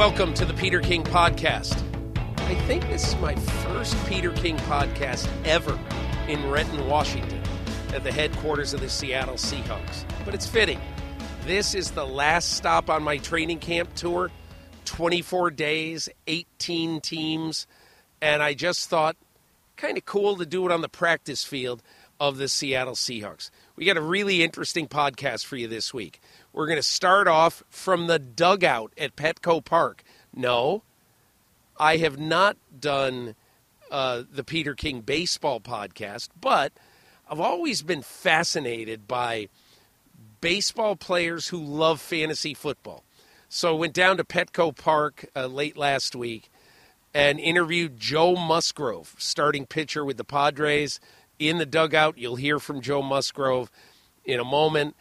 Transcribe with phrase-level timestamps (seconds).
[0.00, 1.74] Welcome to the Peter King Podcast.
[2.48, 5.78] I think this is my first Peter King podcast ever
[6.26, 7.42] in Renton, Washington,
[7.92, 10.06] at the headquarters of the Seattle Seahawks.
[10.24, 10.80] But it's fitting.
[11.44, 14.30] This is the last stop on my training camp tour
[14.86, 17.66] 24 days, 18 teams,
[18.22, 19.16] and I just thought
[19.76, 21.82] kind of cool to do it on the practice field
[22.18, 23.50] of the Seattle Seahawks.
[23.76, 26.22] We got a really interesting podcast for you this week.
[26.52, 30.02] We're going to start off from the dugout at Petco Park.
[30.34, 30.82] No,
[31.78, 33.34] I have not done
[33.90, 36.72] uh, the Peter King baseball podcast, but
[37.30, 39.48] I've always been fascinated by
[40.40, 43.04] baseball players who love fantasy football.
[43.48, 46.50] So I went down to Petco Park uh, late last week
[47.12, 51.00] and interviewed Joe Musgrove, starting pitcher with the Padres.
[51.38, 53.70] In the dugout, you'll hear from Joe Musgrove
[54.24, 54.94] in a moment.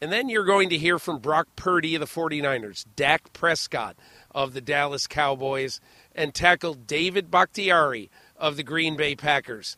[0.00, 3.96] And then you're going to hear from Brock Purdy of the 49ers, Dak Prescott
[4.32, 5.80] of the Dallas Cowboys,
[6.14, 9.76] and tackle David Bakhtiari of the Green Bay Packers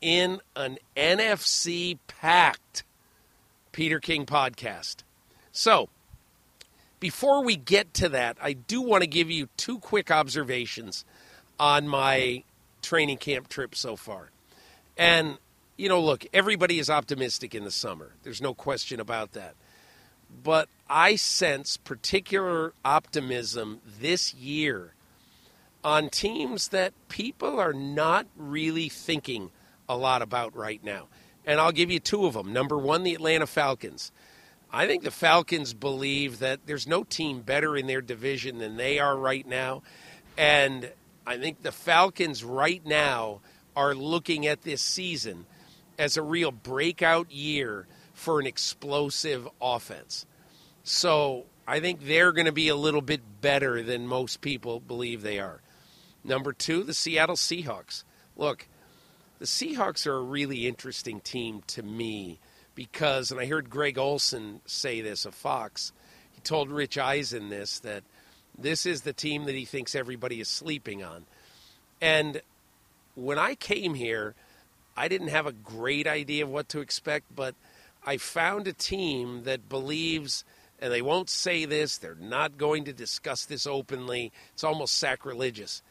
[0.00, 2.84] in an NFC packed
[3.72, 4.96] Peter King podcast.
[5.50, 5.88] So,
[7.00, 11.04] before we get to that, I do want to give you two quick observations
[11.58, 12.44] on my
[12.80, 14.30] training camp trip so far.
[14.96, 15.38] And
[15.76, 18.12] you know, look, everybody is optimistic in the summer.
[18.22, 19.54] There's no question about that.
[20.42, 24.94] But I sense particular optimism this year
[25.84, 29.50] on teams that people are not really thinking
[29.88, 31.08] a lot about right now.
[31.44, 32.52] And I'll give you two of them.
[32.52, 34.12] Number one, the Atlanta Falcons.
[34.72, 38.98] I think the Falcons believe that there's no team better in their division than they
[38.98, 39.82] are right now.
[40.38, 40.90] And
[41.26, 43.40] I think the Falcons right now
[43.76, 45.46] are looking at this season
[45.98, 50.26] as a real breakout year for an explosive offense.
[50.84, 55.22] So I think they're going to be a little bit better than most people believe
[55.22, 55.60] they are.
[56.24, 58.04] Number two, the Seattle Seahawks.
[58.36, 58.68] Look,
[59.38, 62.38] the Seahawks are a really interesting team to me
[62.74, 65.92] because, and I heard Greg Olsen say this of Fox,
[66.32, 68.04] he told Rich Eisen this, that
[68.56, 71.24] this is the team that he thinks everybody is sleeping on.
[72.00, 72.40] And
[73.14, 74.34] when I came here,
[74.96, 77.54] I didn't have a great idea of what to expect, but
[78.04, 80.44] I found a team that believes,
[80.78, 84.32] and they won't say this, they're not going to discuss this openly.
[84.52, 85.82] It's almost sacrilegious.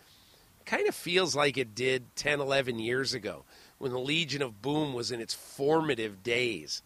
[0.65, 3.45] Kind of feels like it did 10, 11 years ago
[3.79, 6.83] when the Legion of Boom was in its formative days.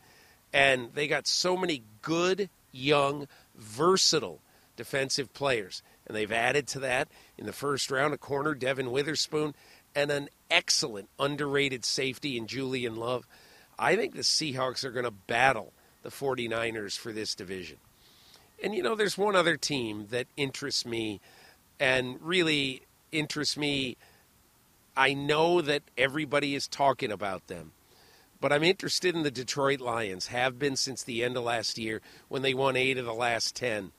[0.54, 4.40] And they got so many good, young, versatile
[4.78, 5.84] defensive players.
[6.08, 9.56] And they've added to that in the first round a corner, Devon Witherspoon
[9.96, 13.26] and an excellent underrated safety in Julian Love.
[13.80, 15.74] I think the Seahawks are going to battle
[16.04, 17.78] the 49ers for this division.
[18.64, 21.20] And you know, there's one other team that interests me
[21.80, 23.98] and really interests me.
[24.96, 27.74] I know that everybody is talking about them,
[28.40, 32.02] but I'm interested in the Detroit Lions, have been since the end of last year
[32.30, 33.92] when they won eight of the last 10.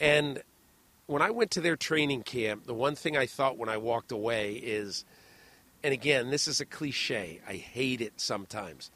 [0.00, 0.42] And
[1.10, 4.12] when I went to their training camp, the one thing I thought when I walked
[4.12, 5.04] away is,
[5.82, 7.40] and again, this is a cliche.
[7.48, 8.92] I hate it sometimes.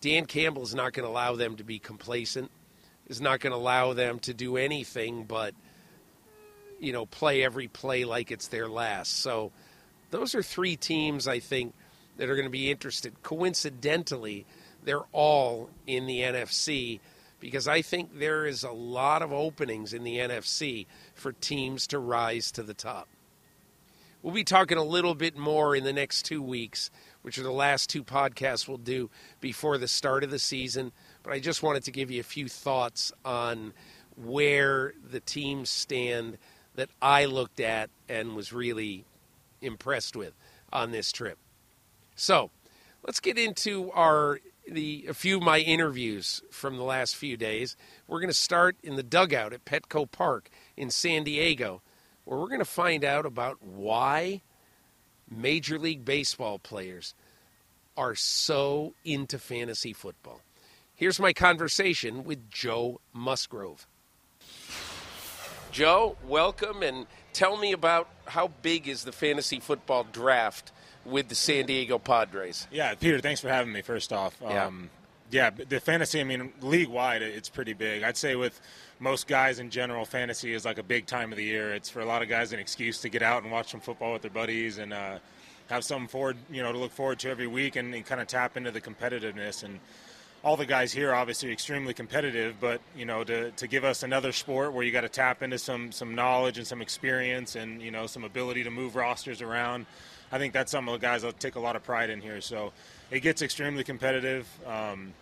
[0.00, 2.52] Dan Campbell is not going to allow them to be complacent.
[3.08, 5.52] Is not going to allow them to do anything but,
[6.78, 9.18] you know, play every play like it's their last.
[9.18, 9.50] So,
[10.12, 11.74] those are three teams I think
[12.16, 13.24] that are going to be interested.
[13.24, 14.46] Coincidentally,
[14.84, 17.00] they're all in the NFC
[17.40, 21.98] because I think there is a lot of openings in the NFC for teams to
[21.98, 23.08] rise to the top.
[24.22, 26.90] We'll be talking a little bit more in the next two weeks,
[27.22, 29.08] which are the last two podcasts we'll do
[29.40, 30.92] before the start of the season.
[31.22, 33.72] But I just wanted to give you a few thoughts on
[34.16, 36.36] where the teams stand
[36.74, 39.06] that I looked at and was really
[39.62, 40.34] impressed with
[40.70, 41.38] on this trip.
[42.14, 42.50] So,
[43.02, 44.40] let's get into our
[44.70, 47.76] the a few of my interviews from the last few days.
[48.06, 51.82] We're going to start in the dugout at Petco Park in San Diego,
[52.24, 54.42] where we're going to find out about why
[55.30, 57.14] Major League Baseball players
[57.96, 60.40] are so into fantasy football.
[60.94, 63.86] Here's my conversation with Joe Musgrove.
[65.72, 70.72] Joe, welcome and tell me about how big is the fantasy football draft
[71.04, 72.66] with the San Diego Padres?
[72.70, 73.82] Yeah, Peter, thanks for having me.
[73.82, 74.66] First off, Yeah.
[74.66, 74.90] um,
[75.30, 76.20] yeah, the fantasy.
[76.20, 78.02] I mean, league wide, it's pretty big.
[78.02, 78.60] I'd say with
[78.98, 81.72] most guys in general, fantasy is like a big time of the year.
[81.72, 84.12] It's for a lot of guys an excuse to get out and watch some football
[84.12, 85.18] with their buddies and uh,
[85.68, 88.26] have something forward, you know, to look forward to every week and, and kind of
[88.26, 89.80] tap into the competitiveness and.
[90.42, 94.32] All the guys here obviously extremely competitive, but you know to, to give us another
[94.32, 97.90] sport where you got to tap into some some knowledge and some experience and you
[97.90, 99.84] know some ability to move rosters around.
[100.32, 102.40] I think that's some of the guys that take a lot of pride in here.
[102.40, 102.72] So
[103.10, 105.12] it gets extremely competitive, um,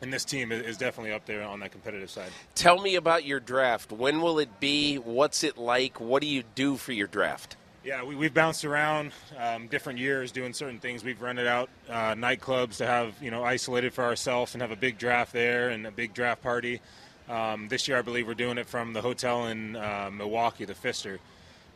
[0.00, 2.30] and this team is, is definitely up there on that competitive side.
[2.54, 3.90] Tell me about your draft.
[3.90, 4.96] When will it be?
[4.96, 6.00] What's it like?
[6.00, 7.56] What do you do for your draft?
[7.84, 11.02] Yeah, we, we've bounced around um, different years doing certain things.
[11.02, 14.76] We've rented out uh, nightclubs to have you know isolated for ourselves and have a
[14.76, 16.80] big draft there and a big draft party.
[17.28, 20.74] Um, this year, I believe we're doing it from the hotel in uh, Milwaukee, the
[20.74, 21.18] Pfister.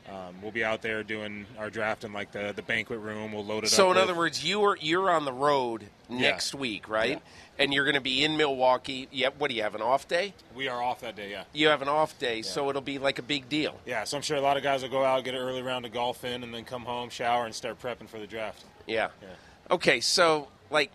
[0.08, 3.32] Um, we'll be out there doing our draft in like the, the banquet room.
[3.32, 3.70] We'll load it up.
[3.72, 7.10] So, in with- other words, you are you're on the road next week, right?
[7.10, 7.18] Yeah.
[7.58, 9.08] And you're going to be in Milwaukee.
[9.12, 9.28] Yeah.
[9.38, 10.34] What do you have an off day?
[10.56, 11.30] we are off that day.
[11.30, 11.44] Yeah.
[11.52, 13.78] You have an off day, so it'll be like a big deal.
[13.86, 15.84] Yeah, so I'm sure a lot of guys will go out, get an early round
[15.86, 18.64] of golf in, and then come home, shower, and start prepping for the draft.
[18.86, 19.08] Yeah.
[19.22, 19.28] Yeah.
[19.70, 20.90] Okay, so like,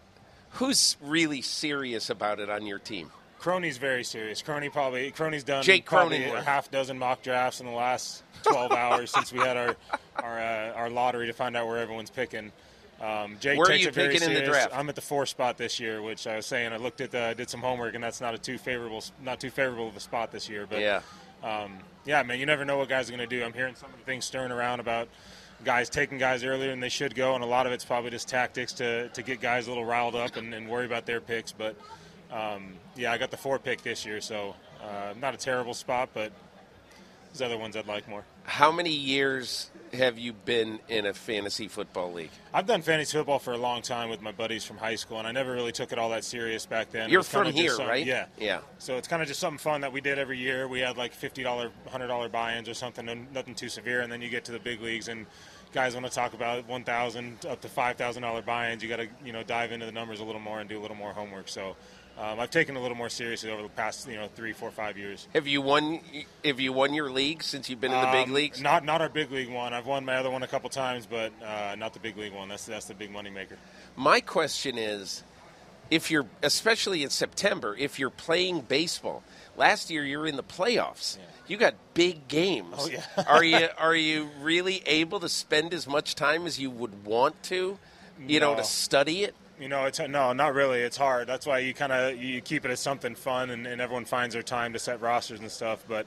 [0.52, 3.12] who's really serious about it on your team?
[3.40, 4.42] Crony's very serious.
[4.42, 8.72] Crony probably Crony's done Jake probably a half dozen mock drafts in the last 12
[8.84, 9.76] hours since we had our
[10.18, 12.52] our, uh, our lottery to find out where everyone's picking.
[13.00, 14.56] Um, Jake Where are takes you it very picking in the serious.
[14.66, 14.76] draft?
[14.76, 17.36] I'm at the four spot this year, which I was saying I looked at the
[17.38, 20.32] did some homework, and that's not a too favorable not too favorable of a spot
[20.32, 20.66] this year.
[20.68, 21.02] But Yeah.
[21.44, 23.44] um, yeah, man, you never know what guys are going to do.
[23.46, 25.10] I'm hearing some of the things stirring around about
[25.64, 28.28] guys taking guys earlier than they should go, and a lot of it's probably just
[28.28, 31.52] tactics to, to get guys a little riled up and, and worry about their picks.
[31.52, 31.76] But
[32.32, 36.10] um, yeah, I got the four pick this year, so uh, not a terrible spot,
[36.14, 36.32] but
[37.32, 38.24] there's other ones I'd like more.
[38.44, 42.32] How many years have you been in a fantasy football league?
[42.54, 45.28] I've done fantasy football for a long time with my buddies from high school, and
[45.28, 47.10] I never really took it all that serious back then.
[47.10, 48.06] You're from here, some- right?
[48.06, 48.26] Yeah.
[48.40, 48.60] Yeah.
[48.80, 50.68] So it's kind of just something fun that we did every year.
[50.68, 54.02] We had like fifty dollar, hundred dollar buy-ins or something, nothing too severe.
[54.02, 55.26] And then you get to the big leagues, and
[55.74, 58.82] guys want to talk about one thousand up to five thousand dollar buy-ins.
[58.82, 60.82] You got to you know dive into the numbers a little more and do a
[60.82, 61.50] little more homework.
[61.50, 61.76] So
[62.20, 64.98] um, I've taken a little more seriously over the past you know three, four, five
[64.98, 65.28] years.
[65.34, 66.00] Have you won?
[66.44, 68.62] Have you won your league since you've been in the big Um, leagues?
[68.62, 69.74] Not not our big league one.
[69.74, 72.50] I've won my other one a couple times, but uh, not the big league one.
[72.50, 73.58] That's that's the big money maker.
[73.96, 75.24] My question is,
[75.92, 79.24] if you're, especially in September, if you're playing baseball,
[79.56, 81.18] last year you were in the playoffs.
[81.48, 82.76] You got big games.
[82.78, 83.04] Oh, yeah.
[83.26, 87.42] are you are you really able to spend as much time as you would want
[87.44, 87.78] to,
[88.20, 89.34] you know, to study it?
[89.60, 90.82] You know, it's no, not really.
[90.82, 91.28] It's hard.
[91.28, 94.34] That's why you kind of you keep it as something fun, and, and everyone finds
[94.34, 95.84] their time to set rosters and stuff.
[95.88, 96.06] But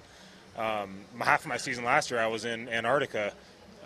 [0.57, 3.33] um, half of my season last year, I was in Antarctica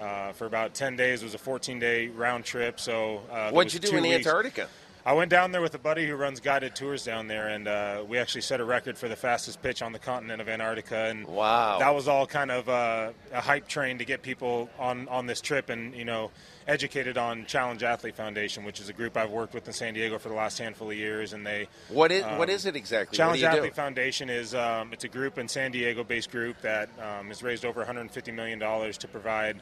[0.01, 1.23] uh, for about ten days.
[1.23, 2.79] It was a 14 day round trip.
[2.79, 4.27] So uh, What'd you do in weeks.
[4.27, 4.69] Antarctica?
[5.07, 8.03] I went down there with a buddy who runs guided tours down there, and uh,
[8.09, 10.97] we actually set a record for the fastest pitch on the continent of Antarctica.
[10.97, 11.79] And Wow.
[11.79, 15.41] that was all kind of uh, a hype train to get people on on this
[15.43, 16.31] trip, and you know,
[16.67, 20.19] educated on Challenge Athlete Foundation, which is a group I've worked with in San Diego
[20.19, 23.17] for the last handful of years, and they What is um, what is it exactly?
[23.17, 23.75] Challenge what do you Athlete?
[23.75, 27.81] Foundation is um, it's a group in San Diego-based group that um, has raised over
[27.81, 29.61] 150 million dollars to provide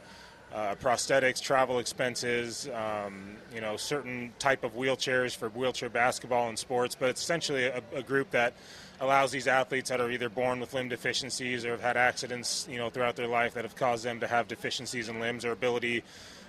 [0.53, 6.59] uh, prosthetics, travel expenses, um, you know, certain type of wheelchairs for wheelchair basketball and
[6.59, 6.95] sports.
[6.95, 8.53] But it's essentially a, a group that
[8.99, 12.77] allows these athletes that are either born with limb deficiencies or have had accidents, you
[12.77, 16.03] know, throughout their life that have caused them to have deficiencies in limbs or ability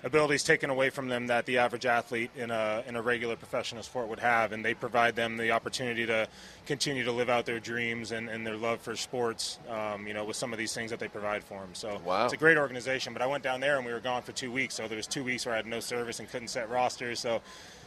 [0.05, 3.83] abilities taken away from them that the average athlete in a in a regular professional
[3.83, 6.29] sport would have, and they provide them the opportunity to
[6.67, 9.59] continue to live out their dreams and, and their love for sports.
[9.69, 11.71] Um, you know, with some of these things that they provide for them.
[11.75, 12.25] So Wow.
[12.25, 13.13] it's a great organization.
[13.13, 15.07] But I went down there and we were gone for two weeks, so there was
[15.07, 17.21] two weeks where I had no service and couldn't set rosters.
[17.21, 17.41] So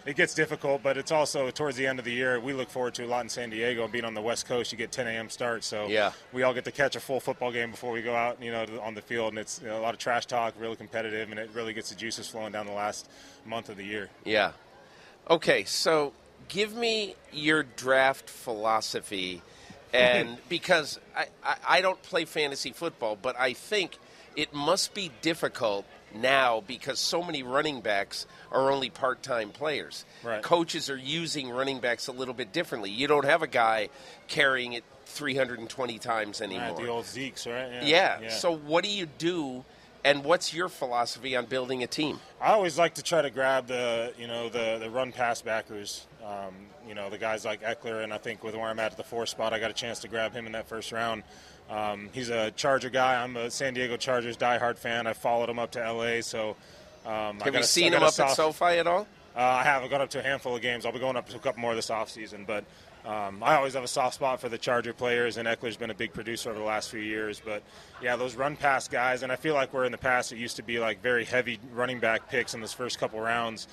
[0.08, 2.40] it gets difficult, but it's also towards the end of the year.
[2.40, 3.88] We look forward to a lot in San Diego.
[3.90, 5.30] Being on the West Coast, you get 10 a.m.
[5.30, 6.14] starts, so Yeah.
[6.32, 8.66] we all get to catch a full football game before we go out, you know,
[8.82, 9.34] on the field.
[9.34, 11.90] And it's you know, a lot of trash talk, really competitive, and it really gets
[11.90, 13.10] the juices flowing down the last
[13.46, 14.10] month of the year.
[14.24, 14.54] Yeah.
[15.30, 16.14] Okay, so
[16.48, 19.42] give me your draft philosophy,
[19.94, 23.98] and because I, I, I don't play fantasy football, but I think
[24.38, 30.06] it must be difficult now because so many running backs are only part-time players.
[30.24, 30.42] Right.
[30.42, 32.92] Coaches are using running backs a little bit differently.
[32.92, 33.90] You don't have a guy
[34.28, 36.68] carrying it 320 times anymore.
[36.68, 37.84] Right, the old Zeke's, right?
[37.84, 38.30] yeah.
[38.30, 39.64] So what do you do
[40.08, 42.20] and what's your philosophy on building a team?
[42.42, 46.06] I always like to try to grab the you know the the run pass backers.
[46.26, 46.54] Um,
[46.88, 49.04] you know the guys like Ekeler, and I think with where I'm at at the
[49.04, 51.24] four spot, I got a chance to grab him in that first round.
[51.70, 53.22] Um, he's a Charger guy.
[53.22, 55.06] I'm a San Diego Chargers diehard fan.
[55.08, 56.56] I followed him up to LA, so.
[57.06, 59.08] Um, I Have got you seen him up soft- at SoFi at all?
[59.36, 60.86] uh, I haven't gone up to a handful of games.
[60.86, 62.46] I'll be going up to a couple more this offseason.
[62.46, 62.66] But
[63.08, 65.96] um, I always have a soft spot for the Charger players, and Ekeler's been a
[65.96, 67.42] big producer over the last few years.
[67.44, 67.64] But
[68.02, 70.58] yeah, those run pass guys, and I feel like where in the past it used
[70.58, 73.70] to be like very heavy running back picks in those first couple rounds.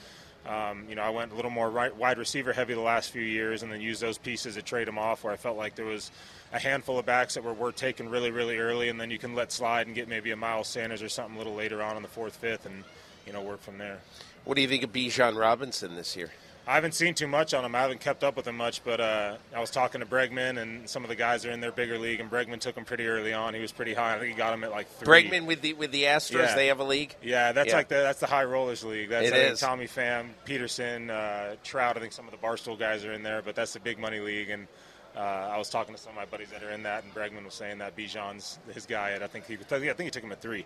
[0.46, 3.22] Um, you know, I went a little more right, wide receiver heavy the last few
[3.22, 5.24] years, and then used those pieces to trade them off.
[5.24, 6.12] Where I felt like there was
[6.52, 9.34] a handful of backs that were worth taking really, really early, and then you can
[9.34, 12.02] let slide and get maybe a Miles Sanders or something a little later on in
[12.02, 12.84] the fourth, fifth, and
[13.26, 13.98] you know work from there.
[14.44, 16.30] What do you think of Bijan Robinson this year?
[16.66, 17.74] I haven't seen too much on him.
[17.74, 20.88] I haven't kept up with him much, but uh, I was talking to Bregman, and
[20.88, 23.34] some of the guys are in their bigger league, and Bregman took him pretty early
[23.34, 23.52] on.
[23.52, 24.14] He was pretty high.
[24.14, 25.28] I think he got him at like three.
[25.28, 26.54] Bregman with the with the Astros, Yeah.
[26.54, 27.14] they have a league.
[27.22, 27.76] Yeah, that's Yeah.
[27.76, 29.10] like the that's the high rollers league.
[29.10, 29.60] That's It I is.
[29.60, 31.98] Tommy Pham, Peterson, uh, Trout.
[31.98, 34.20] I think some of the Barstool guys are in there, but that's the big money
[34.20, 34.48] league.
[34.48, 34.66] And
[35.14, 37.44] uh, I was talking to some of my buddies that are in that, and Bregman
[37.44, 39.10] was saying that Bijan's his guy.
[39.10, 40.64] and I think he I think he took him at three.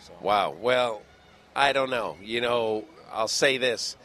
[0.00, 0.50] So Wow.
[0.58, 1.02] Well,
[1.54, 2.16] I don't know.
[2.20, 3.96] You know, I'll say this: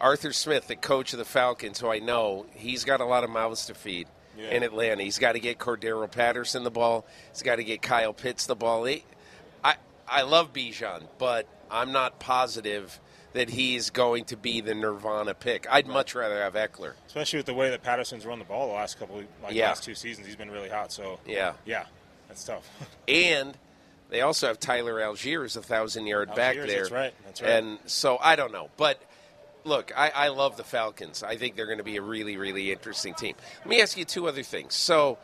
[0.00, 3.30] Arthur Smith, the coach of the Falcons, who I know, he's got a lot of
[3.30, 4.50] mouths to feed Yeah.
[4.50, 5.02] in Atlanta.
[5.02, 7.06] He's got to get Cordarrelle Patterson the ball.
[7.32, 8.84] He's got to get Kyle Pitts the ball.
[8.84, 9.04] He,
[9.62, 9.76] I
[10.08, 12.98] I love Bijan, but I'm not positive
[13.32, 15.64] that he's going to be the Nirvana pick.
[15.70, 16.94] I'd much rather have Ekeler.
[17.06, 19.68] especially with the way that Patterson's run the ball the last couple like Yeah.
[19.68, 20.90] last two seasons, he's been really hot.
[20.90, 21.52] So Yeah.
[21.64, 21.84] yeah,
[22.26, 22.68] that's tough.
[23.08, 23.56] And
[24.08, 26.66] they also have Tyler Allgeier as a thousand yard back there.
[26.66, 27.50] that's right, that's right.
[27.50, 28.68] And so I don't know.
[28.76, 29.00] But
[29.64, 31.22] look, I, I love the Falcons.
[31.22, 33.34] I think they're going to be a really, really interesting team.
[33.60, 34.74] Let me ask you two other things.
[34.74, 35.18] So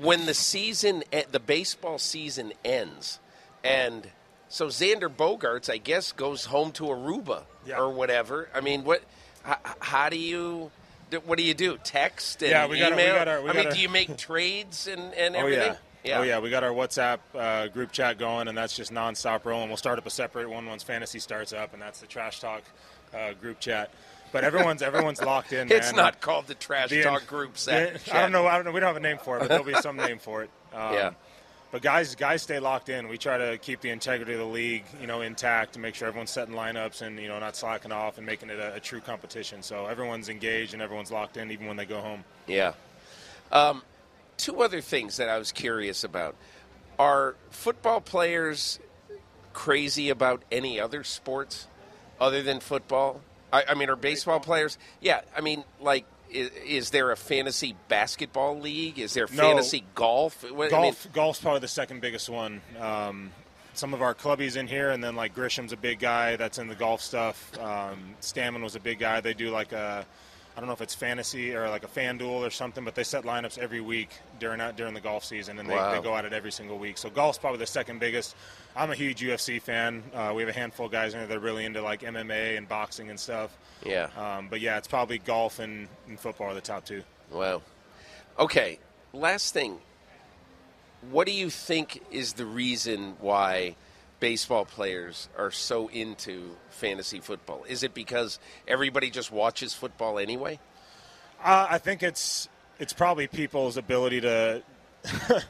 [0.00, 3.18] when the season, the baseball season ends,
[3.62, 4.08] and
[4.48, 7.78] so Xander Bogaerts, I guess, goes home to Aruba Yeah.
[7.78, 8.48] or whatever.
[8.54, 9.02] I mean, what?
[9.42, 10.70] How, how do you?
[11.26, 11.76] What do you do?
[11.84, 13.14] Text and Yeah, we got our- we email.
[13.16, 15.60] got our- we I got mean, our- do you make trades and, and everything?
[15.60, 15.78] Oh everything?
[16.04, 16.18] yeah.
[16.18, 19.68] Oh yeah, we got our WhatsApp uh, group chat going, and that's just nonstop rolling.
[19.68, 22.62] We'll start up a separate one once fantasy starts up, and that's the trash talk
[23.14, 23.90] uh, group chat.
[24.32, 25.70] But everyone's everyone's locked in.
[25.72, 25.96] It's man.
[25.96, 28.46] not called the trash The- talk group the- I don't know.
[28.46, 28.72] I don't know.
[28.72, 30.50] We don't have a name for it, but there'll be some name for it.
[30.74, 31.10] Um, Yeah.
[31.70, 33.08] But guys, guys, stay locked in.
[33.08, 36.06] We try to keep the integrity of the league, you know, intact to make sure
[36.08, 39.00] everyone's setting lineups and you know not slacking off and making it a, a true
[39.00, 39.62] competition.
[39.62, 42.24] So everyone's engaged and everyone's locked in, even when they go home.
[42.46, 42.72] Yeah.
[43.50, 43.82] Um,
[44.38, 46.36] two other things that I was curious about.
[46.98, 48.78] Are football players
[49.52, 51.66] crazy about any other sports
[52.22, 53.20] other than football?
[53.52, 54.78] I, I mean, are baseball players?
[55.00, 55.20] Yeah.
[55.36, 58.98] I mean, like, is, is there a fantasy basketball league?
[58.98, 59.42] Is there No.
[59.42, 60.42] fantasy golf?
[60.50, 62.62] What- I mean, Golf, golf's probably the second biggest one.
[62.80, 63.30] Um,
[63.74, 66.68] some of our clubbies in here, and then like Grisham's a big guy that's in
[66.68, 67.58] the golf stuff.
[67.58, 69.20] Um, Stammen was a big guy.
[69.20, 70.06] They do like a,
[70.54, 73.04] I don't know if it's fantasy or like a fan duel or something, but they
[73.04, 75.92] set lineups every week during during the golf season, and they, Wow.
[75.92, 76.98] they go at it every single week.
[76.98, 78.36] So golf's probably the second biggest.
[78.76, 80.02] I'm a huge UFC fan.
[80.14, 82.58] Uh, we have a handful of guys in there that are really into like MMA
[82.58, 83.56] and boxing and stuff.
[83.84, 84.08] yeah.
[84.16, 87.02] Um, but yeah, it's probably golf and, and football are the top two.
[87.30, 87.62] Wow.
[88.38, 88.78] Okay.
[89.14, 89.78] Last thing.
[91.10, 93.74] What do you think is the reason why
[94.22, 97.64] baseball players are so into fantasy football?
[97.68, 98.38] Is it because
[98.68, 100.60] everybody just watches football anyway?
[101.42, 102.48] Uh, I think it's
[102.78, 104.62] it's probably people's ability to.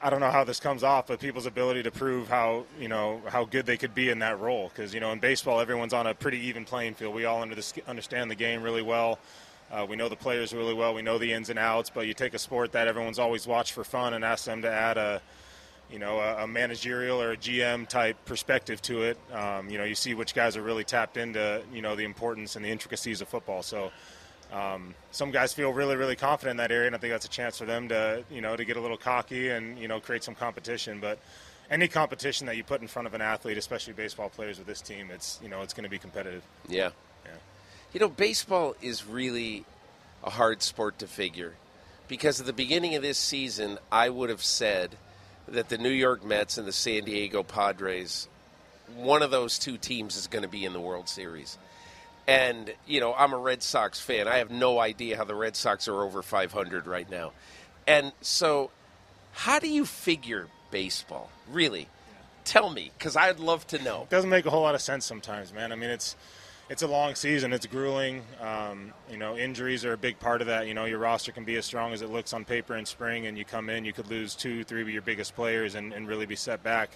[0.00, 3.20] I don't know how this comes off, but people's ability to prove how you know
[3.28, 4.70] how good they could be in that role.
[4.74, 7.14] Because you know in baseball, everyone's on a pretty even playing field.
[7.14, 9.18] We all under the, understand the game really well.
[9.70, 10.94] Uh, we know the players really well.
[10.94, 11.90] We know the ins and outs.
[11.90, 14.70] But you take a sport that everyone's always watched for fun and ask them to
[14.70, 15.20] add a
[15.90, 19.18] you know, a, a managerial or a GM type perspective to it.
[19.32, 22.56] Um, you know, you see which guys are really tapped into, you know, the importance
[22.56, 23.62] and the intricacies of football.
[23.62, 23.90] So,
[24.52, 27.30] um, some guys feel really, really confident in that area, and I think that's a
[27.30, 30.24] chance for them to, you know, to get a little cocky and you know create
[30.24, 31.00] some competition.
[31.00, 31.18] But
[31.70, 34.80] any competition that you put in front of an athlete, especially baseball players with this
[34.80, 36.42] team, it's you know it's going to be competitive.
[36.66, 36.90] Yeah.
[37.24, 37.32] Yeah.
[37.92, 39.64] You know, baseball is really
[40.24, 41.54] a hard sport to figure
[42.08, 44.96] because at the beginning of this season, I would have said
[45.52, 48.28] that the New York Mets and the San Diego Padres,
[48.96, 51.58] one of those two teams is going to be in the World Series.
[52.26, 54.28] And, you know, I'm a Red Sox fan.
[54.28, 57.32] I have no idea how the Red Sox are over 500 right now.
[57.86, 58.70] And so,
[59.32, 61.30] how do you figure baseball?
[61.50, 61.88] Really?
[62.44, 64.02] Tell me, because I'd love to know.
[64.02, 65.72] It doesn't make a whole lot of sense sometimes, man.
[65.72, 66.16] I mean, it's
[66.68, 67.52] it's a long season.
[67.52, 68.22] It's grueling.
[68.40, 70.66] Um, you know, injuries are a big part of that.
[70.66, 73.26] You know, your roster can be as strong as it looks on paper in spring,
[73.26, 76.06] and you come in, you could lose two, three of your biggest players and, and
[76.06, 76.90] really be set back.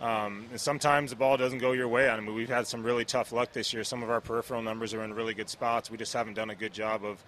[0.00, 2.08] Um, and sometimes the ball doesn't go your way.
[2.08, 3.84] I mean, we've had some really tough luck this year.
[3.84, 5.90] Some of our peripheral numbers are in really good spots.
[5.90, 7.22] We just haven't done a good job of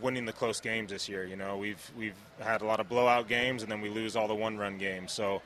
[0.00, 1.24] winning the close games this year.
[1.24, 4.28] You know, we've we've had a lot of blowout games, and then we lose all
[4.28, 5.12] the one-run games.
[5.12, 5.42] So.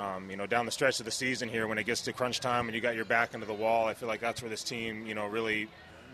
[0.00, 2.40] Um, you know, down the stretch of the season here, when it gets to crunch
[2.40, 4.64] time and you got your back into the wall, I feel like that's where this
[4.64, 5.68] team, you know, really,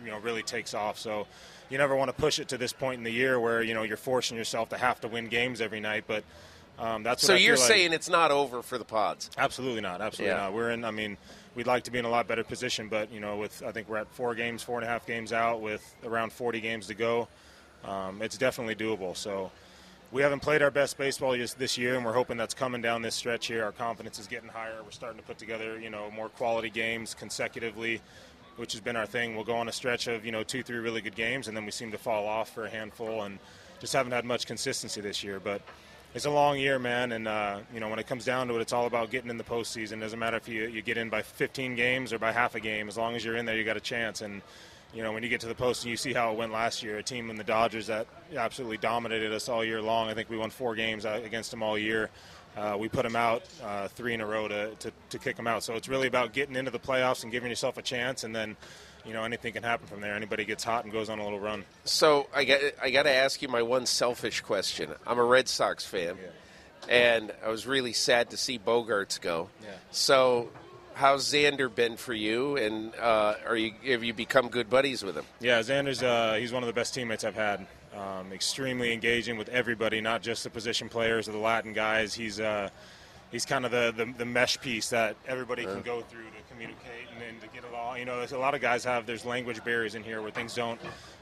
[0.04, 0.98] you know, really takes off.
[0.98, 1.26] So,
[1.68, 3.82] you never want to push it to this point in the year where you know
[3.82, 6.04] you're forcing yourself to have to win games every night.
[6.06, 6.24] But
[6.78, 7.66] um, that's what so you're like.
[7.66, 9.30] saying it's not over for the Pods?
[9.36, 10.00] Absolutely not.
[10.00, 10.42] Absolutely yeah.
[10.42, 10.52] not.
[10.52, 10.84] We're in.
[10.84, 11.16] I mean,
[11.54, 13.88] we'd like to be in a lot better position, but you know, with I think
[13.88, 16.94] we're at four games, four and a half games out, with around 40 games to
[16.94, 17.28] go.
[17.84, 19.16] Um, it's definitely doable.
[19.16, 19.50] So
[20.12, 23.02] we haven't played our best baseball just this year, and we're hoping that's coming down
[23.02, 23.64] this stretch here.
[23.64, 24.82] Our confidence is getting higher.
[24.84, 28.00] We're starting to put together, you know, more quality games consecutively,
[28.56, 29.34] which has been our thing.
[29.34, 31.64] We'll go on a stretch of, you know, two, three really good games, and then
[31.64, 33.38] we seem to fall off for a handful, and
[33.80, 35.40] just haven't had much consistency this year.
[35.40, 35.60] But
[36.14, 38.62] it's a long year, man, and uh, you know when it comes down to it,
[38.62, 39.98] it's all about getting in the postseason.
[39.98, 42.60] It doesn't matter if you you get in by 15 games or by half a
[42.60, 42.88] game.
[42.88, 44.22] As long as you're in there, you got a chance.
[44.22, 44.40] And
[44.96, 46.82] you know, when you get to the post and you see how it went last
[46.82, 50.08] year, a team in the Dodgers that absolutely dominated us all year long.
[50.08, 52.08] I think we won four games uh, against them all year.
[52.56, 55.46] Uh, we put them out uh, three in a row to, to, to kick them
[55.46, 55.62] out.
[55.62, 58.56] So it's really about getting into the playoffs and giving yourself a chance, and then
[59.04, 60.14] you know anything can happen from there.
[60.14, 61.66] Anybody gets hot and goes on a little run.
[61.84, 64.90] So I got I got to ask you my one selfish question.
[65.06, 66.94] I'm a Red Sox fan, yeah.
[66.94, 69.50] and I was really sad to see Bogaerts go.
[69.62, 69.68] Yeah.
[69.90, 70.48] So
[70.96, 72.56] how's Xander been for you?
[72.56, 75.24] And uh, are you have you become good buddies with him?
[75.40, 77.66] Yeah, Xander's uh, he's one of the best teammates I've had.
[77.94, 82.12] Um, extremely engaging with everybody, not just the position players or the Latin guys.
[82.12, 82.70] He's uh,
[83.30, 87.06] he's kind of the, the, the mesh piece that everybody can go through to communicate
[87.14, 87.96] and, and to get it all.
[87.96, 90.54] You know, there's a lot of guys have there's language barriers in here where things
[90.54, 90.80] don't.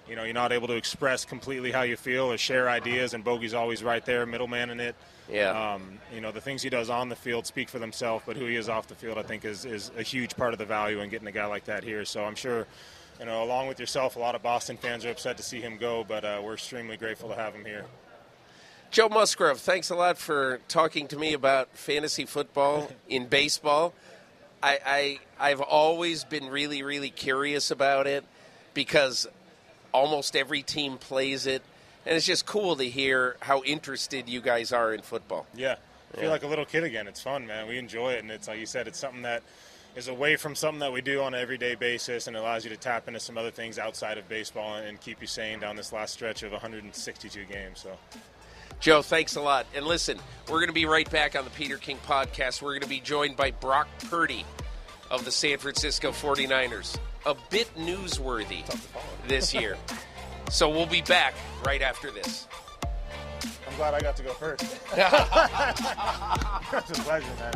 [0.08, 3.24] You know, you're not able to express completely how you feel or share ideas, and
[3.24, 4.94] Bogey's always right there, middleman in it.
[5.30, 5.74] Yeah.
[5.74, 8.44] Um, you know, the things he does on the field speak for themselves, but who
[8.44, 11.00] he is off the field, I think, is, is a huge part of the value
[11.00, 12.04] in getting a guy like that here.
[12.04, 12.66] So I'm sure,
[13.18, 15.78] you know, along with yourself, a lot of Boston fans are upset to see him
[15.78, 17.86] go, but uh, we're extremely grateful to have him here.
[18.90, 23.94] Joe Musgrove, thanks a lot for talking to me about fantasy football in baseball.
[24.62, 25.18] I, I
[25.50, 28.24] I've always been really, really curious about it
[28.72, 29.26] because
[29.94, 31.62] almost every team plays it
[32.06, 35.46] and it's just cool to hear how interested you guys are in football.
[35.54, 35.76] Yeah,
[36.12, 36.30] I feel yeah.
[36.30, 37.08] like a little kid again.
[37.08, 37.68] It's fun, man.
[37.68, 39.42] We enjoy it, and it's like you said, it's something that
[39.96, 42.76] is away from something that we do on an everyday basis, and allows you to
[42.76, 46.12] tap into some other things outside of baseball and keep you sane down this last
[46.12, 47.80] stretch of 162 games.
[47.80, 47.96] So.
[48.80, 49.66] Joe, thanks a lot.
[49.74, 52.60] And listen, we're going to be right back on the Peter King podcast.
[52.60, 54.44] We're going to be joined by Brock Purdy
[55.10, 56.98] of the San Francisco 49ers.
[57.24, 58.66] A bit newsworthy
[59.28, 59.76] this year.
[60.50, 61.34] So we'll be back
[61.64, 62.46] right after this.
[63.68, 64.64] I'm glad I got to go first.
[66.76, 67.54] It's a pleasure, man.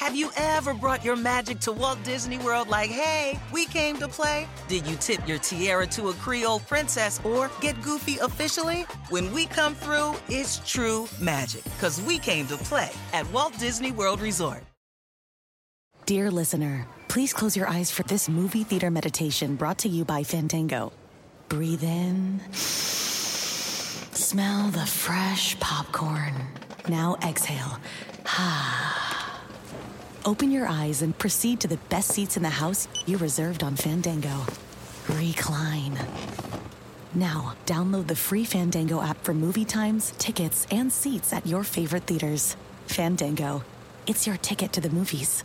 [0.00, 4.08] Have you ever brought your magic to Walt Disney World like, hey, we came to
[4.08, 4.48] play?
[4.66, 8.82] Did you tip your tiara to a Creole princess or get goofy officially?
[9.10, 13.92] When we come through, it's true magic because we came to play at Walt Disney
[13.92, 14.64] World Resort.
[16.10, 20.24] Dear listener, Please close your eyes for this movie theater meditation brought to you by
[20.24, 20.90] Fandango.
[21.48, 22.40] Breathe in.
[22.52, 26.34] Smell the fresh popcorn.
[26.88, 27.78] Now exhale.
[28.24, 29.40] Ha!
[30.24, 33.76] Open your eyes and proceed to the best seats in the house you reserved on
[33.76, 34.46] Fandango.
[35.10, 35.96] Recline.
[37.14, 42.08] Now, download the free Fandango app for movie times, tickets, and seats at your favorite
[42.08, 42.56] theaters.
[42.88, 43.62] Fandango.
[44.08, 45.44] It's your ticket to the movies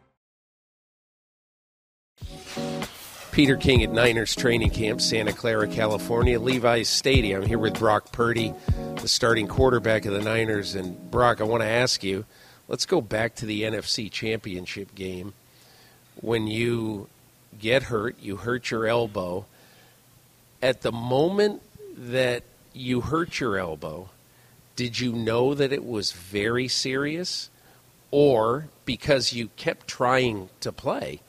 [3.31, 7.43] Peter King at Niners Training Camp, Santa Clara, California, Levi's Stadium.
[7.43, 8.53] I'm here with Brock Purdy,
[8.97, 10.75] the starting quarterback of the Niners.
[10.75, 12.25] And Brock, I want to ask you
[12.67, 15.33] let's go back to the NFC Championship game.
[16.19, 17.07] When you
[17.57, 19.45] get hurt, you hurt your elbow.
[20.61, 21.61] At the moment
[21.95, 24.09] that you hurt your elbow,
[24.75, 27.49] did you know that it was very serious?
[28.11, 31.21] Or because you kept trying to play,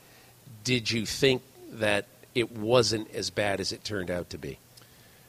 [0.65, 4.59] did you think that it wasn't as bad as it turned out to be?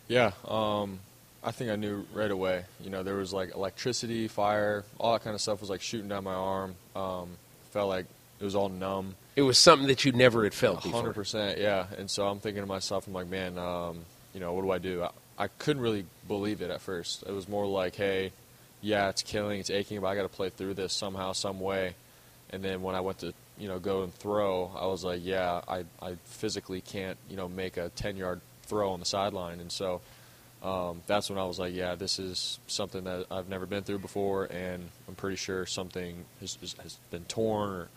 [0.08, 0.99] Yeah, um,
[1.43, 2.65] I think I knew right away.
[2.82, 6.10] You know, there was like electricity, fire, all that kind of stuff was like shooting
[6.10, 6.75] down my arm.
[6.95, 7.29] Um,
[7.71, 8.06] felt like
[8.39, 9.15] it was all numb.
[9.36, 11.01] It was something that you never had felt before.
[11.01, 11.88] Hundred percent, yeah.
[11.97, 13.99] And so I'm thinking to myself, I'm like, man, um,
[14.34, 15.03] you know, what do I do?
[15.03, 17.23] I, I couldn't really believe it at first.
[17.23, 18.32] It was more like, hey,
[18.82, 21.95] yeah, it's killing, it's aching, but I got to play through this somehow, some way.
[22.51, 25.62] And then when I went to, you know, go and throw, I was like, yeah,
[25.68, 29.60] I, I physically can't, you know, make a 10 yard throw on the sideline.
[29.60, 30.02] And so
[30.63, 34.00] um, that's when I was like, yeah, this is something that I've never been through
[34.00, 37.88] before, and I'm pretty sure something has, has been torn or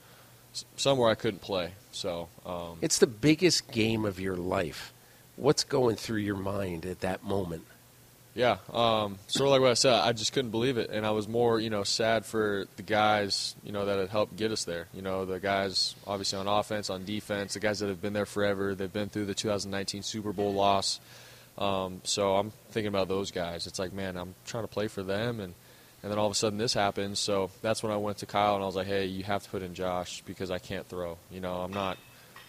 [0.77, 1.73] somewhere I couldn't play.
[1.93, 4.93] So um, it's the biggest game of your life.
[5.37, 7.65] What's going through your mind at that moment?
[8.37, 11.11] Yeah, um, sort of like what I said, I just couldn't believe it, and I
[11.13, 14.65] was more, you know, sad for the guys, you know, that had helped get us
[14.65, 14.89] there.
[14.93, 18.27] You know, the guys obviously on offense, on defense, the guys that have been there
[18.27, 18.75] forever.
[18.75, 21.01] They've been through the 2019 Super Bowl loss.
[21.57, 23.67] Um, so I'm thinking about those guys.
[23.67, 25.55] It's like, man, I'm trying to play for them, and
[26.03, 27.19] and then all of a sudden this happens.
[27.19, 29.51] So that's when I went to Kyle and I was like, hey, you have to
[29.51, 31.17] put in Josh because I can't throw.
[31.31, 31.97] You know, I'm not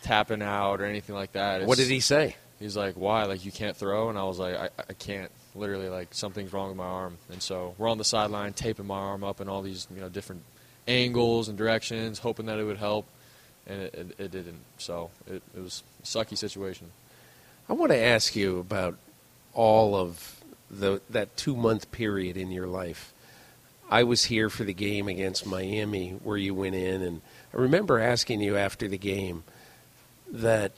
[0.04, 1.62] tapping out or anything like that.
[1.62, 2.36] It's, what did he say?
[2.60, 3.24] He's like, why?
[3.24, 4.10] Like you can't throw?
[4.10, 5.32] And I was like, I, I can't.
[5.58, 7.18] Literally, like something's wrong with my arm.
[7.32, 10.10] And so we're on the sideline taping my arm up in all these you know
[10.10, 10.44] different
[10.88, 13.06] angles and directions, hoping that it would help,
[13.66, 14.62] and it, it, it didn't.
[14.78, 16.92] So it, it was a sucky situation.
[17.70, 18.98] I want to ask you about
[19.54, 23.14] all of the that two month period in your life.
[23.90, 27.22] I was here for the game against Miami where you went in, and
[27.54, 29.44] I remember asking you after the game
[30.30, 30.74] that,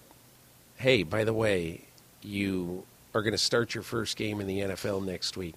[0.78, 1.82] hey, by the way,
[2.22, 5.56] you are going to start your first game in the NFL next week,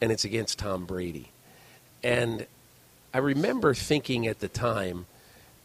[0.00, 1.30] and it's against Tom Brady.
[2.02, 2.46] And
[3.12, 5.06] I remember thinking at the time,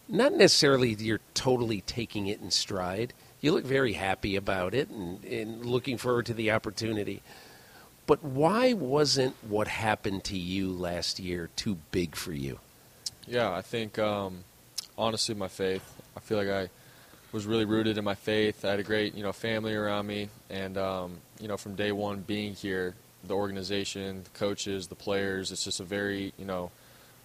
[0.08, 3.14] not necessarily you're totally taking it in stride.
[3.42, 7.22] You look very happy about it and, and looking forward to the opportunity.
[8.06, 12.60] But why wasn't what happened to you last year too big for you?
[13.28, 14.44] Yeah, I think um,
[14.98, 15.84] honestly, my faith.
[16.16, 16.70] I feel like I
[17.34, 18.64] was really rooted in my faith.
[18.64, 21.92] I had a great, you know, family around me, and um, you know, from day
[21.92, 22.94] one being here,
[23.26, 26.72] the organization, the coaches, the players, it's just a very, you know,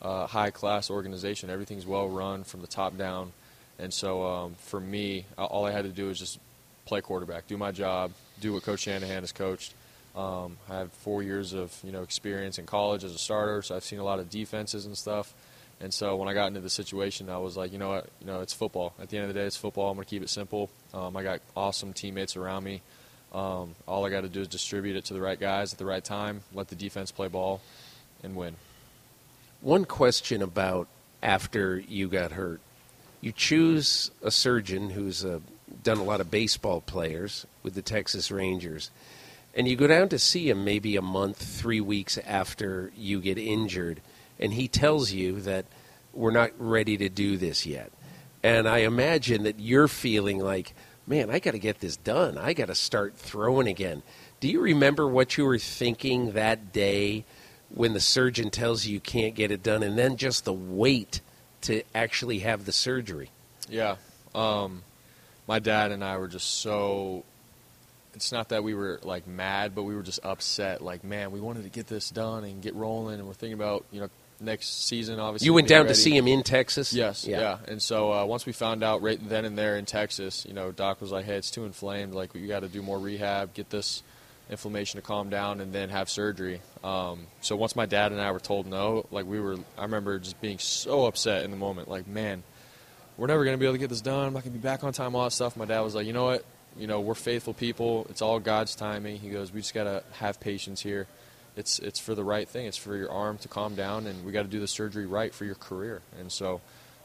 [0.00, 1.50] uh, high class organization.
[1.50, 3.32] Everything's well run from the top down,
[3.78, 6.40] and so um, for me, all I had to do was just
[6.86, 9.74] play quarterback, do my job, do what Coach Shanahan has coached.
[10.16, 13.76] Um, I have four years of you know experience in college as a starter, so
[13.76, 15.34] I've seen a lot of defenses and stuff.
[15.80, 18.26] And so when I got into the situation, I was like, you know what, you
[18.26, 18.94] know, it's football.
[19.00, 19.90] At the end of the day, it's football.
[19.90, 20.70] I'm going to keep it simple.
[20.92, 22.82] Um, I got awesome teammates around me.
[23.32, 25.84] Um, all I got to do is distribute it to the right guys at the
[25.84, 27.60] right time, let the defense play ball,
[28.22, 28.56] and win.
[29.60, 30.88] One question about
[31.22, 32.60] after you got hurt.
[33.20, 35.40] You choose a surgeon who's uh,
[35.82, 38.90] done a lot of baseball players with the Texas Rangers,
[39.54, 43.36] and you go down to see him maybe a month, three weeks after you get
[43.36, 44.00] injured
[44.38, 45.66] and he tells you that
[46.12, 47.92] we're not ready to do this yet.
[48.42, 50.74] And I imagine that you're feeling like,
[51.06, 52.38] man, I got to get this done.
[52.38, 54.02] I got to start throwing again.
[54.40, 57.24] Do you remember what you were thinking that day
[57.70, 61.20] when the surgeon tells you you can't get it done, and then just the wait
[61.62, 63.30] to actually have the surgery?
[63.68, 63.96] Yeah.
[64.34, 64.82] Um,
[65.46, 67.24] my dad and I were just so.
[68.14, 70.82] It's not that we were like mad, but we were just upset.
[70.82, 73.84] Like, man, we wanted to get this done and get rolling, and we're thinking about
[73.90, 74.08] you know
[74.40, 75.18] next season.
[75.18, 75.94] Obviously, you went down ready.
[75.94, 76.92] to see him in Texas.
[76.92, 77.40] Yes, yeah.
[77.40, 77.58] yeah.
[77.66, 80.72] And so uh, once we found out right then and there in Texas, you know,
[80.72, 82.14] Doc was like, "Hey, it's too inflamed.
[82.14, 84.02] Like, we got to do more rehab, get this
[84.50, 88.30] inflammation to calm down, and then have surgery." Um, so once my dad and I
[88.32, 91.88] were told no, like we were, I remember just being so upset in the moment.
[91.88, 92.42] Like, man,
[93.16, 94.26] we're never going to be able to get this done.
[94.26, 95.14] I'm not going to be back on time.
[95.14, 95.56] All that stuff.
[95.56, 96.44] My dad was like, "You know what?
[96.76, 98.06] You know, we're faithful people.
[98.10, 101.06] It's all God's timing." He goes, "We just got to have patience here."
[101.58, 102.66] It's it's for the right thing.
[102.66, 105.34] It's for your arm to calm down, and we got to do the surgery right
[105.34, 106.00] for your career.
[106.18, 106.60] And so,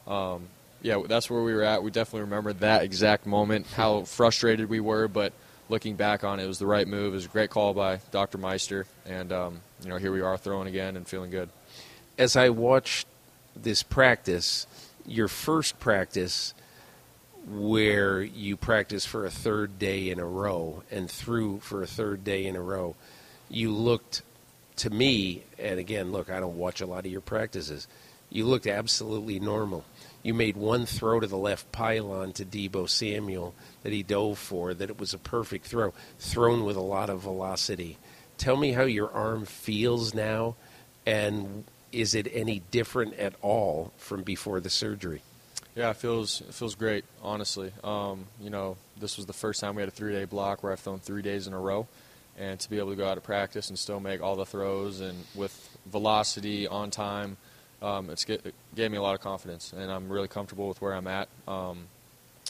[0.06, 0.44] um,
[0.80, 1.82] yeah, that's where we were at.
[1.82, 5.32] We definitely remember that exact moment, how frustrated we were, but
[5.68, 7.14] looking back on it, it was the right move.
[7.14, 8.38] It was a great call by Dr.
[8.38, 11.48] Meister, and um, you know here we are throwing again and feeling good.
[12.16, 13.08] As I watched
[13.56, 14.68] this practice,
[15.04, 16.54] your first practice
[17.46, 22.22] where you practice for a third day in a row and threw for a third
[22.22, 22.94] day in a row,
[23.50, 24.22] you looked
[24.76, 27.86] to me, and again, look, I don't watch a lot of your practices.
[28.30, 29.84] You looked absolutely normal.
[30.22, 34.74] You made one throw to the left pylon to Deebo Samuel that he dove for,
[34.74, 37.98] that it was a perfect throw, thrown with a lot of velocity.
[38.38, 40.56] Tell me how your arm feels now,
[41.06, 45.22] and is it any different at all from before the surgery?
[45.76, 47.04] Yeah, it feels it feels great.
[47.22, 50.72] Honestly, um, you know, this was the first time we had a three-day block where
[50.72, 51.86] I've thrown three days in a row,
[52.38, 55.00] and to be able to go out of practice and still make all the throws
[55.00, 57.36] and with velocity on time,
[57.82, 60.80] um, it's get, it gave me a lot of confidence, and I'm really comfortable with
[60.80, 61.28] where I'm at.
[61.46, 61.86] Um,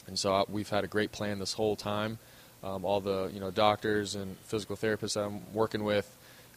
[0.07, 2.19] and so I, we've had a great plan this whole time.
[2.63, 6.09] Um, all the you know doctors and physical therapists I'm working with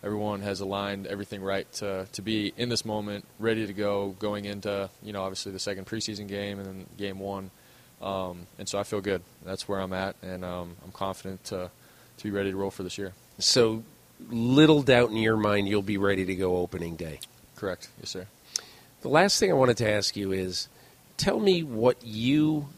[0.02, 4.44] everyone has aligned everything right to, to be in this moment, ready to go, going
[4.44, 7.50] into you know obviously the second preseason game and then game one.
[8.00, 9.22] Um, and so I feel good.
[9.44, 11.70] That's where I'm at, and um, I'm confident to
[12.18, 13.12] to be ready to roll for this year.
[13.38, 13.82] So,
[14.30, 17.20] little doubt in your mind you'll be ready to go opening day.
[17.56, 17.88] Correct.
[18.00, 18.26] Yes, sir.
[19.00, 20.68] The last thing I wanted to ask you is,
[21.16, 22.68] tell me what you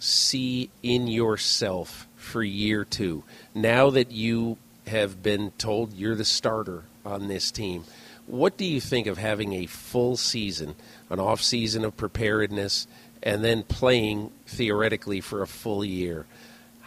[0.00, 3.22] see in yourself for year two.
[3.54, 7.84] Now that you have been told you're the starter on this team.
[8.26, 10.74] What do you think of having a full season,
[11.08, 12.86] an off season of preparedness,
[13.22, 16.26] and then playing theoretically for a full year?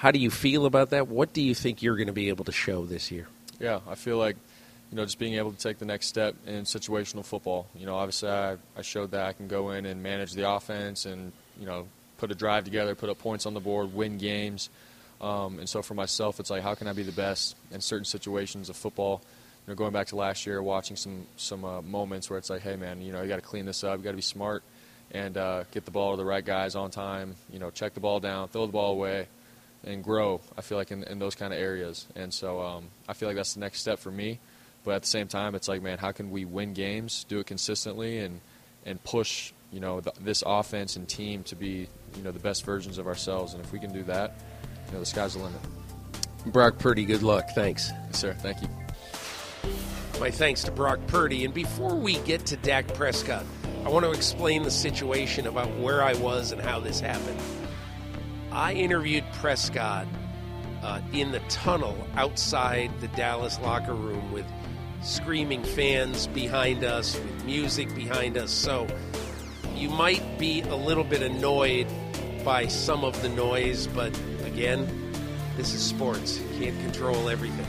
[0.04, 1.08] How do you feel about that?
[1.08, 3.26] What do you think you're going to be able to show this year?
[3.58, 4.36] Yeah, I feel like
[4.92, 7.68] you know just being able to take the next step in situational football.
[7.74, 11.06] You know, obviously I, I showed that I can go in and manage the offense
[11.06, 11.88] and you know
[12.18, 14.70] put a drive together, put up points on the board, win games.
[15.22, 18.04] Um, and so for myself, it's like how can I be the best in certain
[18.04, 19.22] situations of football?
[19.66, 22.62] You know, going back to last year, watching some some uh, moments where it's like,
[22.62, 24.64] hey man, you know, you got to clean this up, you got to be smart,
[25.12, 27.38] and uh, get the ball to the right guys on time.
[27.50, 29.28] You know, check the ball down, throw the ball away,
[29.84, 30.42] and grow.
[30.58, 33.36] I feel like in, in those kind of areas, and so um, I feel like
[33.36, 34.40] that's the next step for me.
[34.84, 37.46] But at the same time, it's like, man, how can we win games, do it
[37.48, 38.42] consistently, and
[38.86, 42.66] and push you know the, this offense and team to be you know the best
[42.66, 43.54] versions of ourselves.
[43.54, 44.36] And if we can do that,
[44.88, 45.62] you know, the sky's the limit.
[46.48, 47.50] Brock Purdy, good luck.
[47.56, 47.90] Thanks.
[48.08, 48.34] Yes, sir.
[48.34, 48.68] Thank you.
[50.20, 51.46] My thanks to Brock Purdy.
[51.46, 53.46] And before we get to Dak Prescott,
[53.86, 57.40] I want to explain the situation about where I was and how this happened.
[58.54, 60.06] I interviewed Prescott
[60.84, 64.46] uh, in the tunnel outside the Dallas locker room with
[65.02, 68.52] screaming fans behind us, with music behind us.
[68.52, 68.88] So
[69.76, 71.88] you might be a little bit annoyed
[72.46, 74.88] by some of the noise, but again,
[75.58, 76.40] this is sports.
[76.40, 77.66] You can't control everything.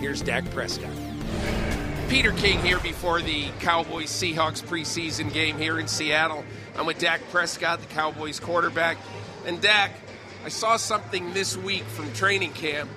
[0.00, 0.90] Here's Dak Prescott.
[2.08, 6.44] Peter King here before the Cowboys Seahawks preseason game here in Seattle.
[6.76, 8.96] I'm with Dak Prescott, the Cowboys quarterback.
[9.46, 9.92] And Dak,
[10.44, 12.90] I saw something this week from training camp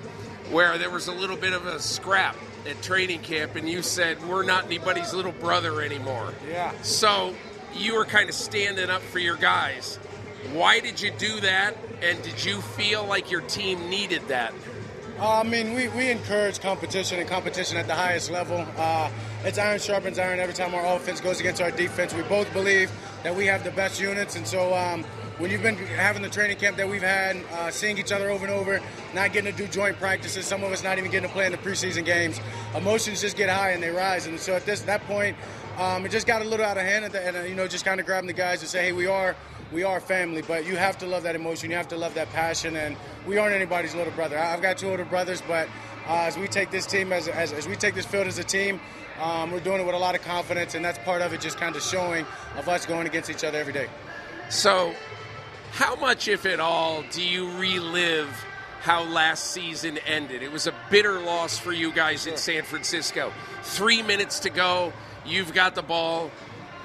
[0.50, 4.22] where there was a little bit of a scrap at training camp, and you said,
[4.26, 6.32] We're not anybody's little brother anymore.
[6.48, 6.72] Yeah.
[6.82, 7.34] So
[7.74, 9.96] you were kind of standing up for your guys.
[10.52, 11.76] Why did you do that?
[12.02, 14.52] And did you feel like your team needed that?
[15.18, 18.66] Uh, I mean, we, we encourage competition and competition at the highest level.
[18.76, 19.10] Uh,
[19.44, 22.12] it's iron sharpens iron every time our offense goes against our defense.
[22.12, 22.90] We both believe
[23.22, 25.04] that we have the best units, and so um,
[25.38, 28.46] when you've been having the training camp that we've had, uh, seeing each other over
[28.46, 28.80] and over,
[29.14, 31.52] not getting to do joint practices, some of us not even getting to play in
[31.52, 32.40] the preseason games,
[32.76, 34.26] emotions just get high and they rise.
[34.26, 35.36] And so at this that point,
[35.76, 37.84] um, it just got a little out of hand, and, and uh, you know, just
[37.84, 39.34] kind of grabbing the guys and say, hey, we are
[39.72, 41.68] we are family, but you have to love that emotion.
[41.68, 44.38] You have to love that passion, and we aren't anybody's little brother.
[44.38, 45.68] I've got two older brothers, but
[46.06, 48.44] uh, as we take this team, as, as, as we take this field as a
[48.44, 48.78] team,
[49.20, 51.56] um, we're doing it with a lot of confidence, and that's part of it, just
[51.56, 52.24] kind of showing
[52.56, 53.88] of us going against each other every day.
[54.50, 54.94] So,
[55.74, 58.28] how much, if at all, do you relive
[58.80, 60.42] how last season ended?
[60.42, 63.32] It was a bitter loss for you guys in San Francisco.
[63.62, 64.92] Three minutes to go,
[65.24, 66.30] you've got the ball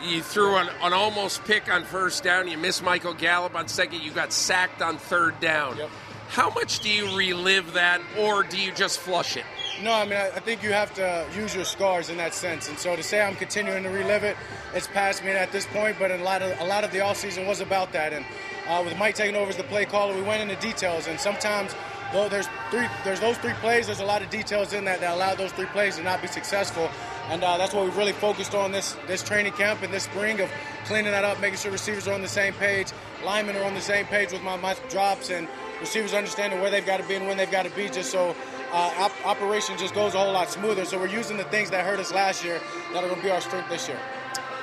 [0.04, 2.48] you threw an, an, almost pick on first down.
[2.48, 4.02] You missed Michael Gallup on second.
[4.02, 5.78] You got sacked on third down.
[5.78, 5.90] Yep.
[6.30, 9.46] How much do you relive that, or do you just flush it?
[9.82, 12.70] No, I mean I, I think you have to use your scars in that sense.
[12.70, 14.38] And so to say I'm continuing to relive it,
[14.74, 15.98] it's past me at this point.
[15.98, 18.14] But a lot of a lot of the offseason was about that.
[18.14, 18.26] And
[18.70, 21.08] uh, with Mike taking over as the play caller, we went into details.
[21.08, 21.76] And sometimes
[22.14, 25.16] though there's three there's those three plays, there's a lot of details in that that
[25.16, 26.90] allow those three plays to not be successful.
[27.30, 30.40] And uh, that's what we've really focused on this this training camp and this spring
[30.40, 30.50] of
[30.86, 32.88] cleaning that up, making sure receivers are on the same page,
[33.26, 35.48] linemen are on the same page with my, my drops, and
[35.80, 38.36] receivers understanding where they've got to be and when they've got to be, just so
[38.72, 40.86] uh, op- operation just goes a whole lot smoother.
[40.86, 42.60] So we're using the things that hurt us last year
[42.94, 44.00] that are going to be our strength this year.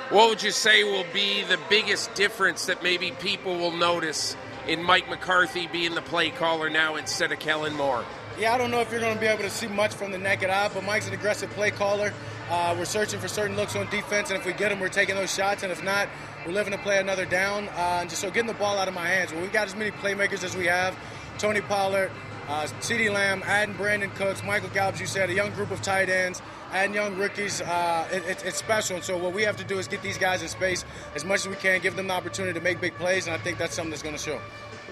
[0.09, 4.81] What would you say will be the biggest difference that maybe people will notice in
[4.81, 8.05] Mike McCarthy being the play caller now instead of Kellen Moore?
[8.39, 10.17] Yeah, I don't know if you're going to be able to see much from the
[10.17, 12.13] naked eye, but Mike's an aggressive play caller.
[12.49, 15.15] Uh, we're searching for certain looks on defense, and if we get them, we're taking
[15.15, 16.07] those shots, and if not,
[16.45, 17.67] we're living to play another down.
[17.69, 19.33] Uh, and just so getting the ball out of my hands.
[19.33, 20.97] When we got as many playmakers as we have,
[21.37, 22.11] Tony Pollard,
[22.47, 26.07] Uh, CeeDee Lamb, adding Brandin Cooks, Michael Gallup, you said, a young group of tight
[26.07, 26.41] ends,
[26.71, 27.61] adding young rookies.
[27.61, 28.95] Uh, it, it, it's special.
[28.95, 31.41] And so what we have to do is get these guys in space as much
[31.41, 33.75] as we can, give them the opportunity to make big plays, and I think that's
[33.75, 34.39] something that's going to show.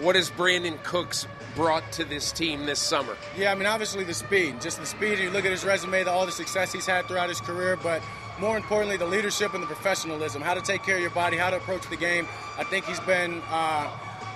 [0.02, 3.16] What has Brandin Cooks brought to this team this summer?
[3.38, 5.20] Yeah, I mean, obviously the speed, just the speed.
[5.20, 8.02] You look at his resume, the, all the success he's had throughout his career, but
[8.38, 11.50] more importantly, the leadership and the professionalism, how to take care of your body, how
[11.50, 12.28] to approach the game.
[12.58, 13.90] I think he's been uh,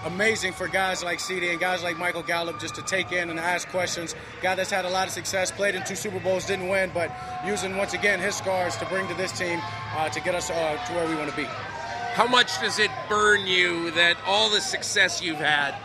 [0.06, 3.40] amazing for guys like CeeDee and guys like Michael Gallup just to take in and
[3.40, 4.16] ask questions.
[4.42, 7.12] Guy that's had a lot of success, played in two Super Bowls, didn't win, but
[7.46, 9.60] using once again his scars to bring to this team
[9.96, 11.46] uh, to get us uh, to where we want to be.
[12.14, 15.76] How much does it burn you that all the success you've had,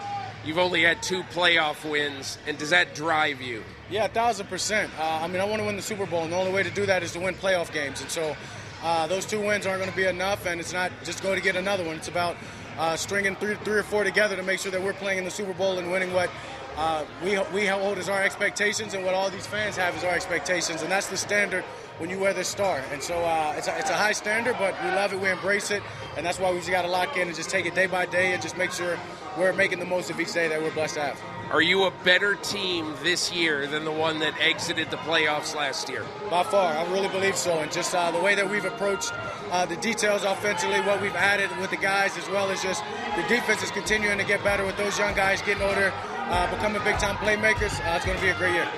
[0.44, 3.62] you've only had two playoff wins, and does that drive you?
[3.90, 4.90] Yeah, a thousand percent.
[4.98, 6.70] Uh, I mean, I want to win the Super Bowl, and the only way to
[6.70, 8.00] do that is to win playoff games.
[8.00, 8.36] And so,
[8.82, 11.42] uh, those two wins aren't going to be enough, and it's not just going to
[11.42, 11.96] get another one.
[11.96, 12.36] It's about
[12.78, 15.30] uh, stringing three, three or four together to make sure that we're playing in the
[15.30, 16.30] Super Bowl and winning what
[16.76, 20.10] uh, we we hold as our expectations, and what all these fans have as our
[20.12, 21.64] expectations, and that's the standard
[21.98, 22.82] when you wear this star.
[22.92, 25.70] And so uh, it's, a, it's a high standard, but we love it, we embrace
[25.70, 25.82] it,
[26.16, 28.06] and that's why we just got to lock in and just take it day by
[28.06, 28.98] day and just make sure
[29.38, 31.22] we're making the most of each day that we're blessed to have.
[31.50, 35.88] Are you a better team this year than the one that exited the playoffs last
[35.88, 36.04] year?
[36.30, 37.60] By far, I really believe so.
[37.60, 39.12] And just uh, the way that we've approached
[39.52, 42.82] uh, the details offensively, what we've added with the guys, as well as just
[43.14, 46.82] the defense is continuing to get better with those young guys getting older, uh, becoming
[46.82, 47.78] big time playmakers.
[47.86, 48.68] Uh, it's going to be a great year.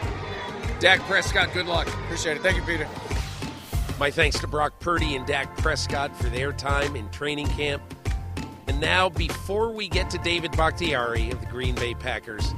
[0.80, 1.86] Dak Prescott, good luck.
[1.86, 2.42] Appreciate it.
[2.42, 2.86] Thank you, Peter.
[3.98, 7.82] My thanks to Brock Purdy and Dak Prescott for their time in training camp.
[8.68, 12.52] And now, before we get to David Bakhtiari of the Green Bay Packers,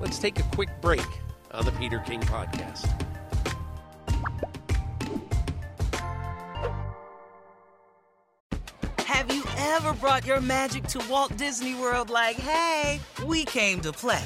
[0.00, 1.06] let's take a quick break
[1.50, 2.86] on the Peter King Podcast.
[9.06, 13.92] Have you ever brought your magic to Walt Disney World like, hey, we came to
[13.92, 14.22] play?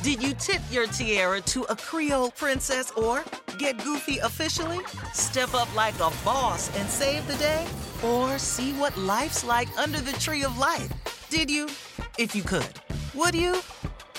[0.00, 3.22] Did you tip your tiara to a Creole princess or
[3.58, 4.80] get goofy officially?
[5.12, 7.64] Step up like a boss and save the day?
[8.02, 10.90] Or see what life's like under the tree of life?
[11.30, 11.66] Did you?
[12.18, 12.66] If you could.
[13.14, 13.56] Would you?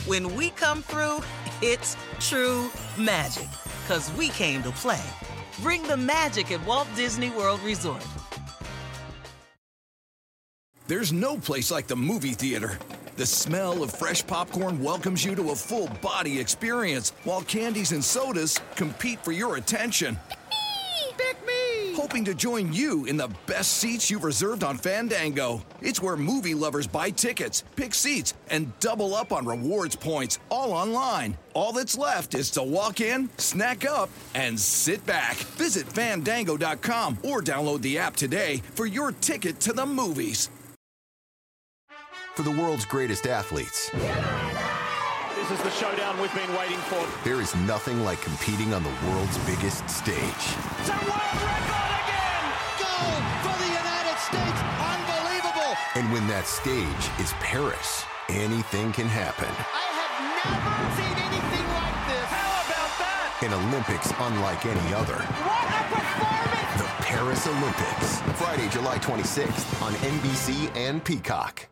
[0.06, 1.22] When we come through,
[1.62, 3.50] it's true magic.
[3.88, 5.04] Cause we came to play.
[5.62, 8.06] Bring the magic at Walt Disney World Resort.
[10.88, 12.78] There's no place like the movie theater.
[13.16, 18.04] The smell of fresh popcorn welcomes you to a full body experience, while candies and
[18.04, 20.18] sodas compete for your attention.
[20.26, 21.14] Pick me!
[21.16, 21.94] Pick me!
[21.94, 25.62] Hoping to join you in the best seats you've reserved on Fandango.
[25.80, 30.74] It's where movie lovers buy tickets, pick seats, and double up on rewards points, all
[30.74, 31.38] online.
[31.54, 35.36] All that's left is to walk in, snack up, and sit back.
[35.36, 40.50] Visit fandango.com or download the app today for your ticket to the movies.
[42.36, 47.06] For the world's greatest athletes, This is the showdown we've been waiting for.
[47.24, 50.16] there is nothing like competing on the world's biggest stage.
[50.80, 52.46] It's a world record again!
[52.82, 54.60] Gold for the United States!
[54.82, 55.78] Unbelievable!
[55.96, 59.52] And when that stage is Paris, anything can happen.
[59.52, 62.28] I have never seen anything like this!
[62.34, 63.46] How about that?
[63.46, 65.20] An Olympics unlike any other.
[65.22, 66.82] What a performance!
[66.82, 68.10] The Paris Olympics,
[68.42, 71.68] Friday, July 26th on NBC and Peacock.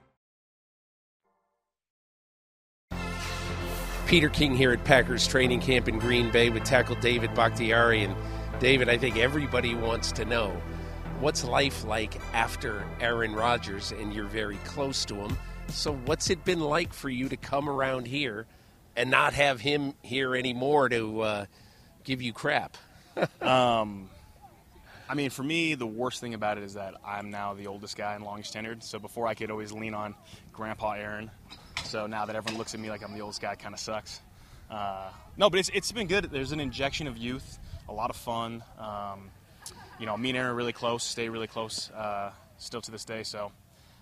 [4.11, 8.03] Peter King here at Packers training camp in Green Bay with tackle David Bakhtiari.
[8.03, 8.13] And
[8.59, 10.49] David, I think everybody wants to know
[11.21, 15.37] what's life like after Aaron Rodgers, and you're very close to him.
[15.69, 18.47] So, what's it been like for you to come around here
[18.97, 21.45] and not have him here anymore to uh,
[22.03, 22.75] give you crap?
[23.41, 24.09] um,
[25.07, 27.95] I mean, for me, the worst thing about it is that I'm now the oldest
[27.95, 28.83] guy and longest tenured.
[28.83, 30.15] So before I could always lean on
[30.51, 31.31] Grandpa Aaron.
[31.83, 34.21] So now that everyone looks at me like I'm the oldest guy, kind of sucks.
[34.69, 36.25] Uh, no, but it's, it's been good.
[36.25, 38.63] There's an injection of youth, a lot of fun.
[38.79, 39.29] Um,
[39.99, 43.05] you know, me and Aaron are really close, stay really close, uh, still to this
[43.05, 43.23] day.
[43.23, 43.51] So,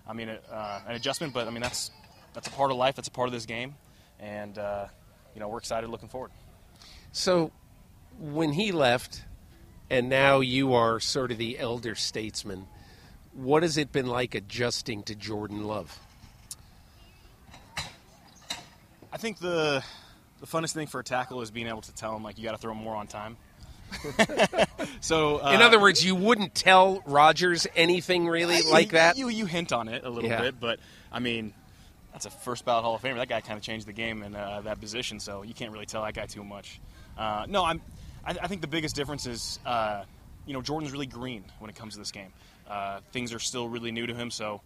[0.08, 1.92] I mean, uh, an adjustment, but I mean that's
[2.34, 2.96] that's a part of life.
[2.96, 3.76] That's a part of this game,
[4.20, 4.86] and uh,
[5.34, 6.32] you know we're excited, looking forward.
[7.12, 7.51] So,
[8.20, 9.24] when he left,
[9.89, 12.68] and now you are sort of the elder statesman,
[13.34, 15.99] what has it been like adjusting to Jordan Love?
[19.09, 19.84] I think the
[20.39, 22.51] the funnest thing for a tackle is being able to tell him like you got
[22.53, 23.38] to throw more on time.
[25.01, 29.17] so, uh, in other words, you wouldn't tell Rodgers anything really you, like that.
[29.17, 30.41] You you hint on it a little Yeah.
[30.41, 30.80] bit, but
[31.11, 31.53] I mean,
[32.13, 33.17] that's a first ballot Hall of Famer.
[33.17, 35.86] That guy kind of changed the game in uh, that position, so you can't really
[35.86, 36.80] tell that guy too much.
[37.17, 37.82] Uh, no, I'm.
[38.26, 40.03] I, I think the biggest difference is, uh,
[40.45, 42.32] you know, Jordan's really green when it comes to this game.
[42.70, 44.61] Uh, things are still really new to him, so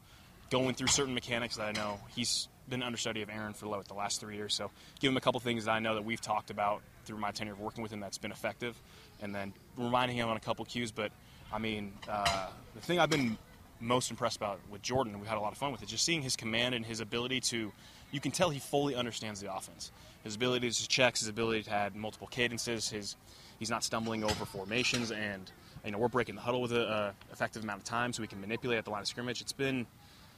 [0.49, 3.93] going through certain mechanics that I know he's been understudy of Aaron for like, the
[3.93, 4.53] last three years.
[4.53, 7.31] So give him a couple things that I know that we've talked about through my
[7.31, 8.75] tenure of working with him that's been effective,
[9.21, 10.91] and then reminding him on a couple cues.
[10.91, 11.11] But
[11.51, 13.37] I mean, uh, the thing I've been
[13.79, 16.21] most impressed about with Jordan, we had a lot of fun with it, just seeing
[16.21, 17.71] his command and his ability to.
[18.11, 19.91] You can tell he fully understands the offense.
[20.23, 23.15] His ability to check, his ability to add multiple cadences, his
[23.59, 25.51] he's not stumbling over formations, and
[25.83, 28.39] you know we're breaking the huddle with an effective amount of time, so we can
[28.39, 29.41] manipulate at the line of scrimmage.
[29.41, 29.87] It's been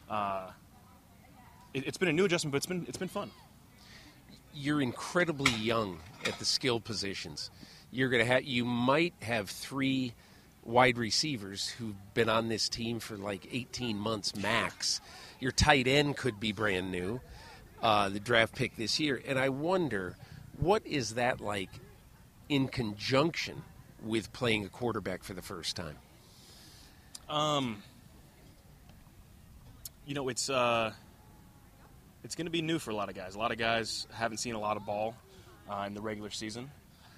[0.09, 0.49] uh,
[1.75, 3.29] it, has been a new adjustment, but it's been it's been fun.
[4.53, 7.51] You're incredibly young at the skill positions.
[7.91, 10.13] You're gonna have you might have three
[10.63, 15.01] wide receivers who've been on this team for like 18 months max.
[15.39, 17.19] Your tight end could be brand new,
[17.83, 20.15] uh, the draft pick this year, and I wonder
[20.57, 21.69] what is that like
[22.47, 23.61] in conjunction
[24.03, 25.97] with playing a quarterback for the first time.
[27.27, 27.83] Um,
[30.05, 30.93] you know, it's uh,
[32.25, 33.35] it's going to be new for a lot of guys.
[33.35, 35.15] A lot of guys haven't seen a lot of ball
[35.69, 36.71] uh, in the regular season,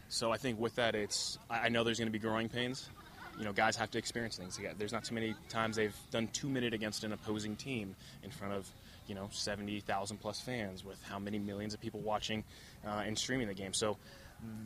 [0.10, 2.90] so I think with that, it's I know there's going to be growing pains.
[3.40, 4.60] You know, guys have to experience things.
[4.78, 8.54] There's not too many times they've done two minute against an opposing team in front
[8.54, 8.70] of
[9.08, 12.44] you know 70,000 plus fans with how many millions of people watching
[12.86, 13.74] uh, and streaming the game.
[13.74, 13.98] So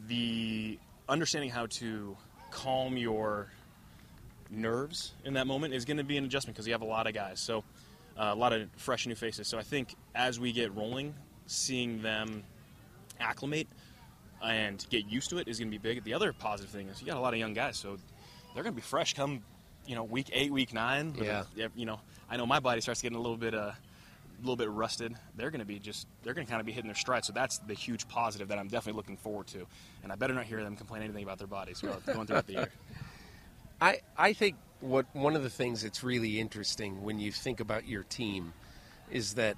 [0.08, 2.18] the understanding how to
[2.50, 3.52] calm your
[4.50, 7.06] nerves in that moment is going to be an adjustment because you have a lot
[7.06, 7.40] of guys.
[7.40, 7.64] So
[8.22, 9.48] a lot of fresh new faces.
[9.48, 11.16] So I think as we get rolling,
[11.48, 12.44] seeing them
[13.20, 13.68] acclimate
[14.44, 16.04] and get used to it is going to be big.
[16.04, 17.98] The other positive thing is you got a lot of young guys, so
[18.54, 19.42] they're going to be fresh come
[19.86, 21.16] you know week eight, week nine.
[21.20, 21.44] Yeah.
[21.76, 22.00] You know,
[22.30, 23.72] I know my body starts getting a little bit uh,
[24.42, 25.16] a little bit rusted.
[25.36, 27.26] They're going to be just they're going to kind of be hitting their stride.
[27.26, 29.66] So that's the huge positive that I'm definitely looking forward to.
[30.04, 32.70] And I better not hear them complain anything about their bodies going throughout the year.
[33.82, 37.88] I I think what one of the things that's really interesting when you think about
[37.88, 38.54] your team
[39.12, 39.58] is that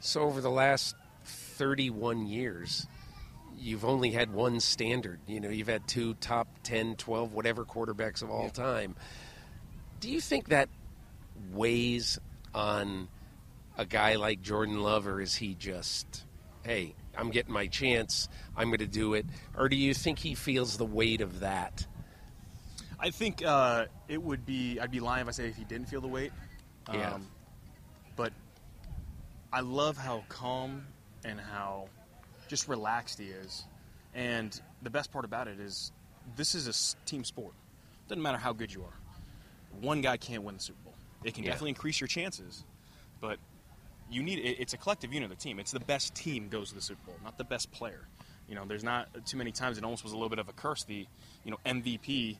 [0.00, 0.94] so over the last
[1.24, 2.86] 31 years
[3.58, 8.22] you've only had one standard you know you've had two top 10 12 whatever quarterbacks
[8.22, 8.50] of all yeah.
[8.50, 8.96] time
[10.00, 10.68] do you think that
[11.52, 12.18] weighs
[12.54, 13.08] on
[13.76, 16.24] a guy like Jordan Love, or is he just,
[16.64, 19.26] hey, I'm getting my chance, I'm going to do it?
[19.56, 21.86] Or do you think he feels the weight of that?
[23.02, 25.88] I think uh, it would be, I'd be lying if I say if he didn't
[25.88, 26.30] feel the weight.
[26.92, 27.14] Yeah.
[27.14, 27.26] Um,
[28.14, 28.32] but
[29.52, 30.86] I love how calm
[31.24, 31.88] and how
[32.46, 33.64] just relaxed he is.
[34.14, 35.90] And the best part about it is
[36.36, 37.54] this is a team sport.
[38.08, 39.80] Doesn't matter how good you are.
[39.80, 40.94] One guy can't win the Super Bowl.
[41.24, 41.50] It can yeah.
[41.50, 42.64] definitely increase your chances,
[43.20, 43.38] but
[44.10, 45.58] you need it's a collective unit of the team.
[45.58, 48.06] It's the best team goes to the Super Bowl, not the best player.
[48.48, 50.52] You know, there's not too many times it almost was a little bit of a
[50.52, 50.84] curse.
[50.84, 51.06] The
[51.44, 52.36] you know MVP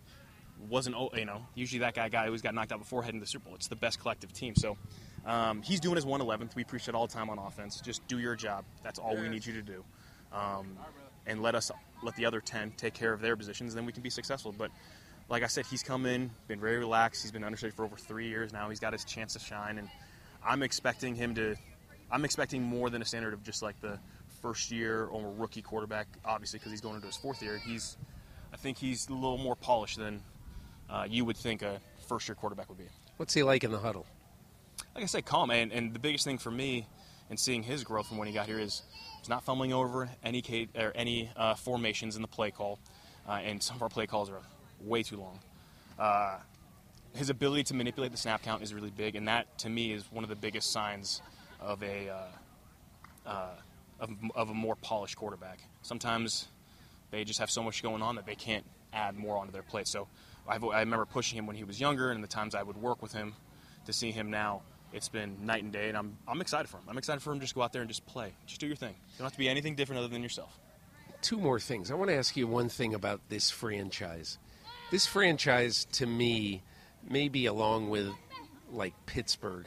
[0.69, 3.31] wasn't you know usually that guy guy always got knocked out before heading to the
[3.31, 3.55] Super Bowl.
[3.55, 4.55] It's the best collective team.
[4.57, 4.77] So
[5.27, 6.55] um, he's doing his 111th.
[6.55, 7.81] We preach it all the time on offense.
[7.81, 8.65] Just do your job.
[8.83, 9.85] That's all we need you to do.
[10.33, 10.77] Um,
[11.27, 11.71] and let us
[12.03, 13.75] let the other 10 take care of their positions.
[13.75, 14.55] Then we can be successful.
[14.57, 14.71] But
[15.29, 17.23] like I said, he's come in, been very relaxed.
[17.23, 18.69] He's been understudy for over three years now.
[18.69, 19.89] He's got his chance to shine and
[20.45, 21.57] I'm expecting him to.
[22.11, 23.99] I'm expecting more than a standard of just like the
[24.43, 27.59] first year or rookie quarterback, obviously because he's going into his fourth year.
[27.65, 27.97] He's,
[28.53, 30.21] I think he's a little more polished than
[30.93, 32.85] uh, you would think a first year quarterback would be.
[33.17, 34.07] What's he like in the huddle?
[34.95, 35.51] Like I said, calm.
[35.51, 36.87] And, and the biggest thing for me
[37.31, 38.83] in seeing his growth from when he got here is
[39.19, 42.79] he's not fumbling over any or any uh, formations in the play call,
[43.27, 44.41] uh, and some of our play calls are
[44.81, 45.39] way too long.
[45.99, 46.37] Uh,
[47.15, 50.05] his ability to manipulate the snap count is really big, and that to me is
[50.11, 51.23] one of the biggest signs
[51.61, 53.51] of a uh, uh,
[54.01, 55.61] of, of, a more polished quarterback.
[55.83, 56.49] Sometimes
[57.11, 59.87] they just have so much going on that they can't add more onto their plate.
[59.87, 60.09] So
[60.49, 63.03] I've, i remember pushing him when he was younger, and the times I would work
[63.03, 63.35] with him
[63.87, 64.63] to see him now.
[64.93, 66.85] It's been night and day, and I'm, I'm excited for him.
[66.89, 68.33] I'm excited for him to just go out there and just play.
[68.47, 68.91] Just do your thing.
[69.13, 70.59] You don't have to be anything different other than yourself.
[71.23, 71.91] Two more things.
[71.91, 74.39] I want to ask you one thing about this franchise.
[74.91, 76.63] This franchise, to me,
[77.09, 78.11] maybe along with
[78.71, 79.67] like Pittsburgh,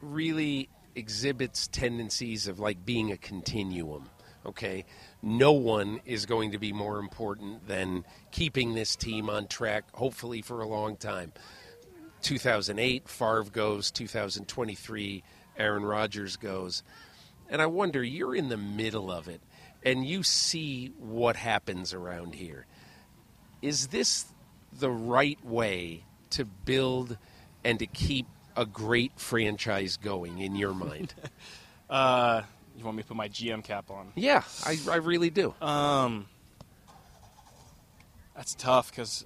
[0.00, 4.08] really exhibits tendencies of like being a continuum.
[4.46, 4.86] Okay,
[5.22, 10.40] no one is going to be more important than keeping this team on track, hopefully
[10.40, 11.32] for a long time.
[12.22, 13.90] 2008, Favre goes.
[13.90, 15.22] 2023,
[15.56, 16.82] Aaron Rodgers goes.
[17.48, 19.40] And I wonder, you're in the middle of it,
[19.82, 22.66] and you see what happens around here.
[23.60, 24.24] Is this
[24.72, 27.18] the right way to build
[27.64, 28.26] and to keep
[28.56, 31.12] a great franchise going in your mind?
[31.90, 32.42] uh,
[32.80, 34.12] you want me to put my GM cap on?
[34.14, 35.54] Yeah, I, I really do.
[35.60, 36.26] Um,
[38.34, 39.24] that's tough because,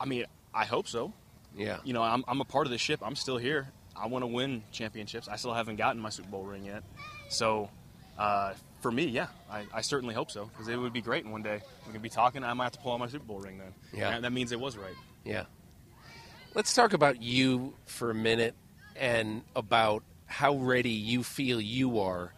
[0.00, 1.12] I mean, I hope so.
[1.56, 1.78] Yeah.
[1.84, 3.00] You know, I'm, I'm a part of the ship.
[3.02, 3.68] I'm still here.
[3.96, 5.28] I want to win championships.
[5.28, 6.84] I still haven't gotten my Super Bowl ring yet.
[7.28, 7.70] So
[8.18, 11.24] uh, for me, yeah, I, I certainly hope so because it would be great.
[11.24, 12.44] And one day we could be talking.
[12.44, 13.74] I might have to pull out my Super Bowl ring then.
[13.92, 14.10] Yeah.
[14.10, 14.94] And that means it was right.
[15.24, 15.44] Yeah.
[16.54, 18.54] Let's talk about you for a minute
[18.96, 22.32] and about how ready you feel you are,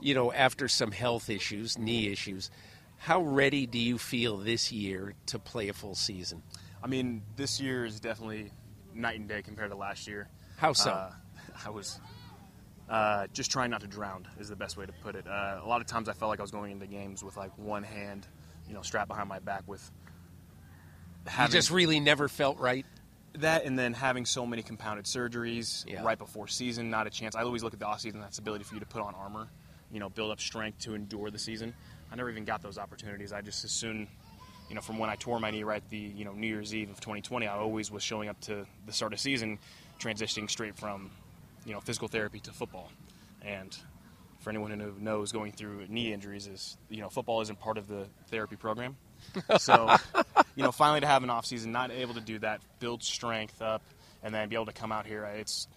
[0.00, 2.50] you know, after some health issues, knee issues.
[2.96, 6.42] How ready do you feel this year to play a full season?
[6.82, 8.50] I mean, this year is definitely
[8.94, 10.28] night and day compared to last year.
[10.56, 10.90] How so?
[10.90, 11.12] Uh,
[11.66, 12.00] I was
[12.88, 15.26] uh, just trying not to drown is the best way to put it.
[15.28, 17.56] Uh, a lot of times I felt like I was going into games with like
[17.58, 18.26] one hand,
[18.66, 19.90] you know, strapped behind my back with.
[21.26, 22.86] you just really never felt right.
[23.38, 26.02] That and then having so many compounded surgeries Yeah.
[26.04, 27.34] right before season, not a chance.
[27.34, 29.14] I always look at the off season that's the ability for you to put on
[29.14, 29.48] armor,
[29.90, 31.74] you know, build up strength to endure the season.
[32.12, 33.32] I never even got those opportunities.
[33.32, 34.06] I just as soon,
[34.68, 36.90] you know, from when I tore my knee right the you know New Year's Eve
[36.90, 39.58] of 2020, I always was showing up to the start of season,
[39.98, 41.10] transitioning straight from,
[41.66, 42.90] you know, physical therapy to football,
[43.42, 43.76] and
[44.40, 47.88] for anyone who knows going through knee injuries is you know football isn't part of
[47.88, 48.94] the therapy program
[49.58, 49.94] so
[50.54, 53.60] you know finally to have an off season not able to do that build strength
[53.62, 53.82] up
[54.22, 55.68] and then be able to come out here it's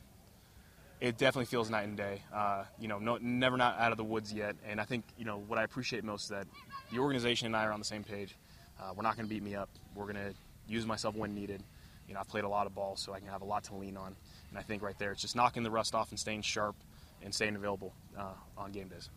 [1.00, 2.24] it definitely feels night and day.
[2.34, 5.26] Uh, you know no, never not out of the woods yet and i think you
[5.26, 6.48] know what i appreciate most is that
[6.91, 8.36] the organization and i are on the same page.
[8.80, 9.70] Uh, we're not going to beat me up.
[9.95, 10.34] We're going to
[10.68, 11.64] use myself when needed.
[12.08, 13.76] You know i've played a lot of ball so i can have a lot to
[13.76, 14.16] lean on
[14.50, 16.76] and i think right there it's just knocking the rust off and staying sharp
[17.24, 19.10] and staying available uh, on game days.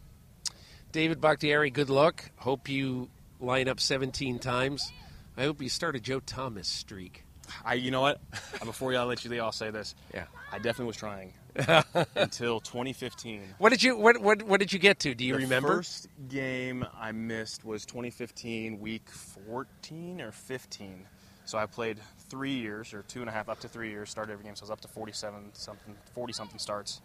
[0.93, 2.31] David Bakhtiari, good luck.
[2.37, 3.09] Hope you
[3.41, 4.93] line up 17 times.
[5.36, 7.24] I hope you start a Joe Thomas streak.
[7.64, 8.20] I, you know what?
[8.64, 9.95] Before y'all let you leave, I'll say this.
[10.14, 10.24] Yeah.
[10.53, 11.32] I definitely was trying
[12.14, 13.43] until 2015.
[13.59, 15.14] What did you what what what did you get to?
[15.14, 15.68] Do you the remember?
[15.76, 21.07] First game I missed was 2015, week 14 or 15.
[21.45, 24.11] So I played three years or two and a half, up to three years.
[24.11, 27.01] Started every game, so I was up to 47 something, 40 something starts.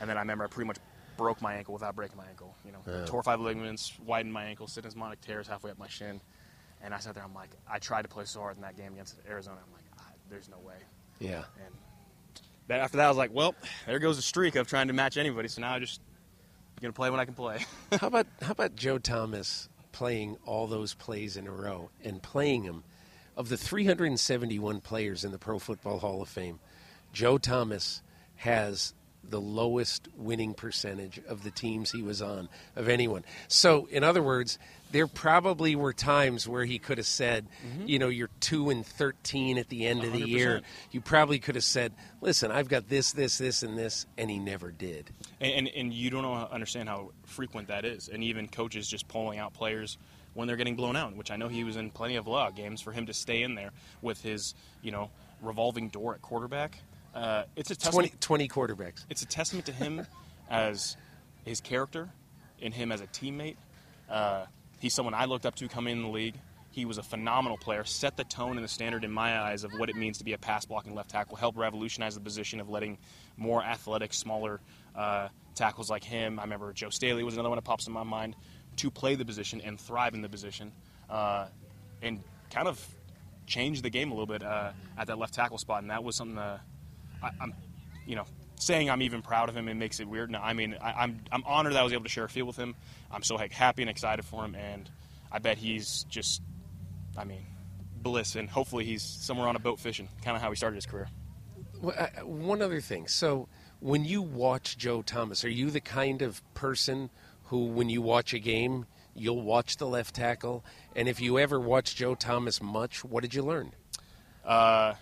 [0.00, 0.78] And then I remember I pretty much
[1.18, 2.56] broke my ankle without breaking my ankle.
[2.64, 3.04] You know, Yeah.
[3.04, 6.22] tore five ligaments, widened my ankle, syndesmotic tears halfway up my shin.
[6.80, 7.24] And I sat there.
[7.24, 9.58] I'm like, I tried to play so hard in that game against Arizona.
[9.66, 10.76] I'm like, ah, there's no way.
[11.18, 11.42] Yeah.
[11.66, 11.74] And
[12.68, 13.54] that, after that, I was like, well,
[13.86, 15.48] there goes the streak of trying to match anybody.
[15.48, 16.00] So now I just
[16.80, 17.66] gonna play when I can play.
[18.00, 22.62] how about how about Joe Thomas playing all those plays in a row and playing
[22.64, 22.84] them?
[23.36, 26.58] Of the 371 players in the Pro Football Hall of Fame,
[27.12, 28.02] Joe Thomas
[28.36, 28.94] has
[29.24, 33.24] the lowest winning percentage of the teams he was on of anyone.
[33.48, 34.58] So, in other words,
[34.90, 37.86] there probably were times where he could have said, mm-hmm.
[37.86, 40.62] you know, you're 2 and 13 at the end of the year.
[40.90, 44.38] You probably could have said, listen, I've got this, this, this, and this, and he
[44.38, 45.10] never did.
[45.40, 48.08] And, and, and you don't understand how frequent that is.
[48.08, 49.98] And even coaches just pulling out players
[50.34, 52.80] when they're getting blown out, which I know he was in plenty of blowout games
[52.80, 55.10] for him to stay in there with his, you know,
[55.42, 56.78] revolving door at quarterback.
[57.18, 58.20] Uh, it's a 20, testament.
[58.20, 59.04] 20 quarterbacks.
[59.10, 60.06] It's a testament to him
[60.50, 60.96] as
[61.44, 62.08] his character
[62.62, 63.56] and him as a teammate.
[64.08, 64.44] Uh,
[64.78, 66.36] he's someone I looked up to coming in the league.
[66.70, 69.72] He was a phenomenal player, set the tone and the standard in my eyes of
[69.72, 72.68] what it means to be a pass blocking left tackle, helped revolutionize the position of
[72.68, 72.98] letting
[73.36, 74.60] more athletic, smaller
[74.94, 76.38] uh, tackles like him.
[76.38, 78.36] I remember Joe Staley was another one that pops in my mind
[78.76, 80.70] to play the position and thrive in the position,
[81.10, 81.46] uh,
[82.00, 82.86] and kind of
[83.48, 85.82] change the game a little bit uh, at that left tackle spot.
[85.82, 86.60] And that was something that
[87.22, 87.54] I, I'm,
[88.06, 88.24] you know,
[88.56, 89.68] saying I'm even proud of him.
[89.68, 90.30] It makes it weird.
[90.30, 92.48] No, I mean, I, I'm I'm honored that I was able to share a field
[92.48, 92.74] with him.
[93.10, 94.88] I'm so like, happy and excited for him, and
[95.30, 96.42] I bet he's just,
[97.16, 97.44] I mean,
[98.02, 100.86] bliss, and hopefully he's somewhere on a boat fishing, kind of how he started his
[100.86, 101.08] career.
[101.80, 103.06] Well, uh, one other thing.
[103.06, 103.48] So,
[103.80, 107.10] when you watch Joe Thomas, are you the kind of person
[107.44, 110.64] who, when you watch a game, you'll watch the left tackle?
[110.96, 113.72] And if you ever watch Joe Thomas much, what did you learn?
[114.44, 114.94] Uh,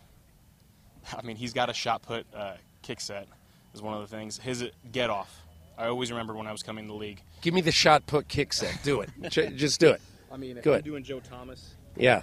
[1.17, 3.27] I mean, he's got a shot put uh, kick set
[3.75, 4.39] is one of the things.
[4.39, 5.43] His get off.
[5.79, 7.21] I always remember when I was coming to the league.
[7.43, 8.79] Give me the shot put kick set.
[8.83, 9.11] Do it.
[9.31, 10.01] J- Just do it.
[10.33, 12.21] I mean, if I'm doing Joe Thomas, Yeah.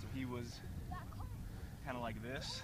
[0.00, 0.58] so he was
[1.84, 2.62] kind of like this,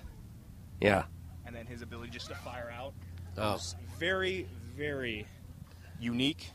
[0.80, 1.04] Yeah.
[1.46, 2.94] and then his ability just to fire out
[3.36, 3.52] Oh.
[3.52, 4.46] was very,
[4.76, 5.26] very
[6.00, 6.50] unique.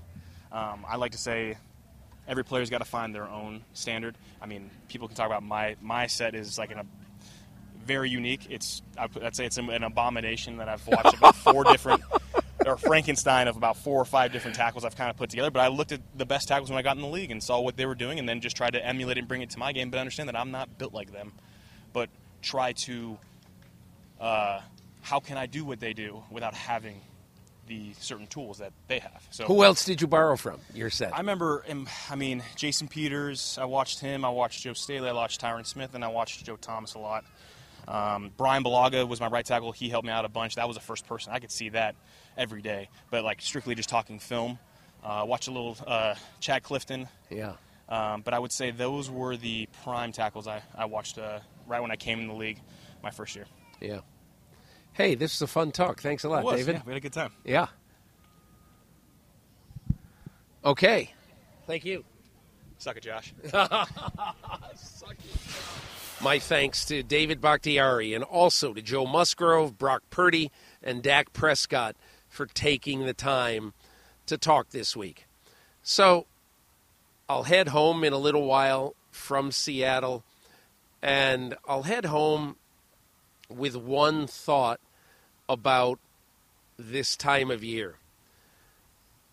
[0.51, 1.57] Um, I like to say
[2.27, 4.15] every player's got to find their own standard.
[4.41, 6.85] I mean, people can talk about my my set is like an, a
[7.85, 8.47] very unique.
[8.49, 12.01] It's I put- I'd say it's an abomination that I've watched about four different
[12.65, 15.51] or Frankenstein of about four or five different tackles I've kind of put together.
[15.51, 17.59] But I looked at the best tackles when I got in the league and saw
[17.61, 19.59] what they were doing, and then just tried to emulate it and bring it to
[19.59, 19.89] my game.
[19.89, 21.31] But understand that I'm not built like them,
[21.93, 22.09] but
[22.41, 23.17] try to.
[24.19, 24.61] Uh,
[25.01, 26.99] how can I do what they do without having
[27.67, 29.25] the certain tools that they have?
[29.31, 30.59] So Who else did you borrow from?
[30.73, 31.13] Your set.
[31.15, 33.57] I remember, um, I mean, Jason Peters.
[33.59, 34.25] I watched him.
[34.25, 35.07] I watched Joe Staley.
[35.09, 37.23] I watched Tyron Smith, and I watched Joe Thomas a lot.
[37.89, 39.71] Um, Bryan Bulaga was my right tackle.
[39.71, 40.55] He helped me out a bunch.
[40.55, 41.33] That was the first person.
[41.33, 41.95] I could see that
[42.37, 42.87] every day.
[43.09, 44.59] But like strictly just talking film,
[45.03, 47.07] uh, watch a little uh, Chad Clifton.
[47.31, 47.53] Yeah.
[47.89, 51.81] Um, but I would say those were the prime tackles I, I watched uh, right
[51.81, 52.61] when I came in the league
[53.01, 53.45] my first year.
[53.81, 54.01] Yeah.
[54.93, 55.99] Hey, this is a fun talk.
[56.01, 56.75] Thanks a lot, It was, David.
[56.75, 57.31] yeah, we had a good time.
[57.43, 57.67] Yeah.
[60.63, 61.11] Okay.
[61.65, 62.03] Thank you.
[62.77, 63.33] Suck it, Josh.
[63.51, 63.89] Suck
[65.11, 65.79] it, Josh.
[66.21, 70.51] My thanks to David Bakhtiari and also to Joe Musgrove, Brock Purdy,
[70.83, 71.95] and Dak Prescott
[72.27, 73.71] for taking the time
[74.25, 75.27] to talk this week.
[75.81, 76.25] So
[77.29, 80.25] I'll head home in a little while from Seattle,
[81.01, 82.57] and I'll head home
[83.47, 84.81] with one thought
[85.47, 85.99] about
[86.77, 87.95] this time of year.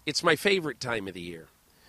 [0.06, 1.48] It's my favorite time of the year.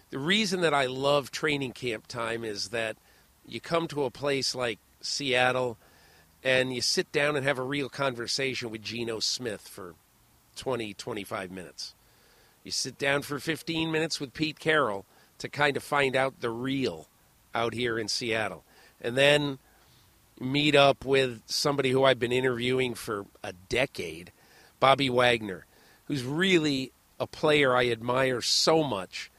[0.09, 2.97] The reason that I love training camp time is that
[3.45, 5.77] you come to a place like Seattle
[6.43, 9.95] and you sit down and have a real conversation with Geno Smith for
[10.55, 11.93] 20, 25 minutes.
[12.63, 15.05] You sit down for 15 minutes with Pete Carroll
[15.39, 17.07] to kind of find out the real
[17.53, 18.63] out here in Seattle.
[19.01, 19.59] And then
[20.39, 24.31] meet up with somebody who I've been interviewing for a decade,
[24.79, 25.65] Bobby Wagner,
[26.05, 29.31] who's really a player I admire so much.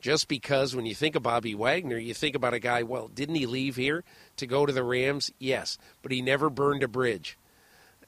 [0.00, 3.34] Just because when you think of Bobby Wagner, you think about a guy, well, didn't
[3.34, 4.02] he leave here
[4.40, 5.30] to go to the Rams?
[5.38, 7.38] Yes, but he never burned a bridge.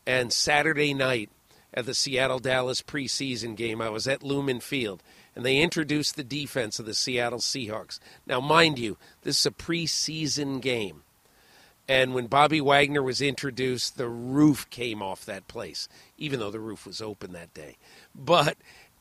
[0.07, 1.31] And Saturday night
[1.73, 5.03] at the Seattle Dallas preseason game, I was at Lumen Field,
[5.35, 7.99] and they introduced the defense of the Seattle Seahawks.
[8.27, 11.03] Now, mind you, this is a preseason game.
[11.89, 16.61] And when Bobby Wagner was introduced, the roof came off that place, even though the
[16.61, 17.77] roof was open that day.
[18.15, 18.57] But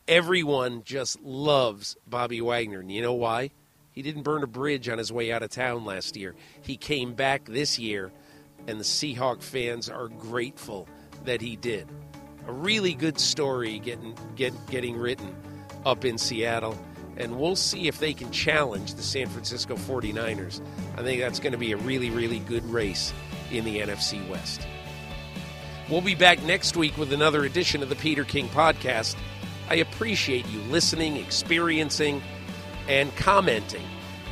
[0.08, 2.80] everyone just loves Bobby Wagner.
[2.80, 3.52] And you know why?
[3.92, 6.36] He didn't burn a bridge on his way out of town last year.
[6.62, 8.12] He came back this year,
[8.68, 10.88] and the Seahawk fans are grateful
[11.26, 11.88] that he did.
[12.48, 15.36] A really good story getting get, getting written
[15.86, 16.78] up in Seattle,
[17.18, 20.62] and we'll see if they can challenge the San Francisco 49ers.
[20.98, 23.14] I think that's going to be a really, really good race
[23.52, 24.66] in the NFC West.
[25.89, 29.18] We'll be back next week with another edition of the Peter King Podcast.
[29.70, 32.22] I appreciate you listening, experiencing,
[32.92, 33.86] and commenting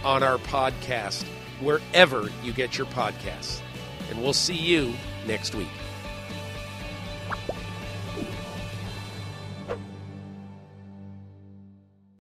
[0.03, 1.23] on our podcast
[1.61, 3.61] wherever you get your podcasts.
[4.09, 4.93] And we'll see you
[5.25, 5.69] next week.